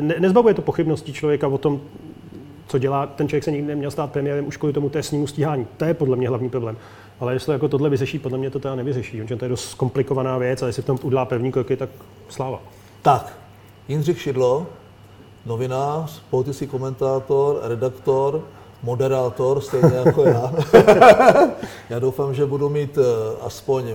ne, 0.01 0.15
nezbavuje 0.19 0.55
to 0.55 0.63
pochybností 0.63 1.13
člověka 1.13 1.49
o 1.49 1.59
tom, 1.59 1.81
co 2.67 2.79
dělá, 2.79 3.07
ten 3.07 3.29
člověk 3.29 3.45
se 3.45 3.51
nikdy 3.51 3.67
neměl 3.67 3.91
stát 3.91 4.13
premiérem 4.13 4.47
už 4.47 4.57
kvůli 4.57 4.73
tomu 4.73 4.89
trestnímu 4.89 5.27
stíhání. 5.27 5.67
To 5.77 5.85
je 5.85 5.95
podle 5.95 6.17
mě 6.17 6.29
hlavní 6.29 6.51
problém. 6.51 6.77
Ale 7.21 7.33
jestli 7.33 7.53
jako 7.53 7.69
tohle 7.69 7.91
vyřeší, 7.91 8.19
podle 8.19 8.39
mě 8.39 8.51
to 8.51 8.59
teda 8.59 8.75
nevyřeší, 8.75 9.23
protože 9.23 9.37
to 9.37 9.45
je 9.45 9.49
dost 9.49 9.75
komplikovaná 9.75 10.39
věc 10.39 10.63
a 10.63 10.67
jestli 10.67 10.83
v 10.83 10.87
tom 10.87 10.99
udělá 11.03 11.25
první 11.25 11.53
kroky, 11.53 11.77
tak 11.77 11.91
sláva. 12.29 12.61
Tak, 13.03 13.39
Jindřich 13.89 14.21
Šidlo, 14.23 14.67
novinář, 15.47 16.23
politický 16.31 16.67
komentátor, 16.67 17.61
redaktor, 17.63 18.45
moderátor, 18.83 19.61
stejně 19.61 19.97
jako 19.97 20.25
já. 20.25 20.53
já 21.91 21.99
doufám, 21.99 22.35
že 22.35 22.47
budu 22.47 22.69
mít 22.69 22.99
eh, 22.99 23.37
aspoň 23.41 23.95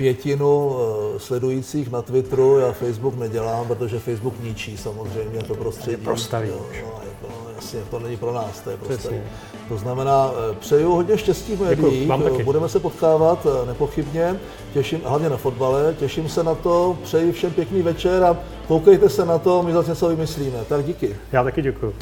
pětinu 0.00 0.76
eh, 1.16 1.18
sledujících 1.18 1.90
na 1.90 2.02
Twitteru. 2.02 2.58
Já 2.58 2.72
Facebook 2.72 3.18
nedělám, 3.18 3.66
protože 3.68 3.98
Facebook 3.98 4.34
ničí 4.42 4.76
samozřejmě 4.76 5.42
to 5.42 5.54
prostředí. 5.54 5.96
pro 5.96 6.16
starý 6.16 6.48
Jo, 6.48 6.56
no, 6.84 7.00
jako, 7.04 7.26
no, 7.28 7.50
jasně, 7.56 7.80
to 7.90 7.98
není 7.98 8.16
pro 8.16 8.32
nás, 8.32 8.60
to 8.60 8.70
je 8.70 8.76
pro 8.76 8.88
Přesně. 8.88 9.04
starý. 9.04 9.22
To 9.68 9.76
znamená, 9.78 10.30
eh, 10.52 10.54
přeju 10.60 10.90
hodně 10.92 11.18
štěstí 11.18 11.56
v 11.56 11.60
médiích, 11.60 12.08
taky. 12.08 12.44
budeme 12.44 12.68
se 12.68 12.80
potkávat 12.80 13.46
eh, 13.46 13.66
nepochybně, 13.66 14.40
těším, 14.72 15.00
hlavně 15.04 15.28
na 15.28 15.36
fotbale, 15.36 15.94
těším 15.98 16.28
se 16.28 16.42
na 16.42 16.54
to, 16.54 16.98
přeji 17.02 17.32
všem 17.32 17.52
pěkný 17.52 17.82
večer 17.82 18.24
a 18.24 18.38
koukejte 18.68 19.08
se 19.08 19.24
na 19.24 19.38
to, 19.38 19.62
my 19.62 19.72
zase 19.72 19.90
něco 19.90 20.08
vymyslíme. 20.08 20.58
Tak 20.68 20.84
díky. 20.84 21.16
Já 21.32 21.44
taky 21.44 21.62
děkuji. 21.62 21.94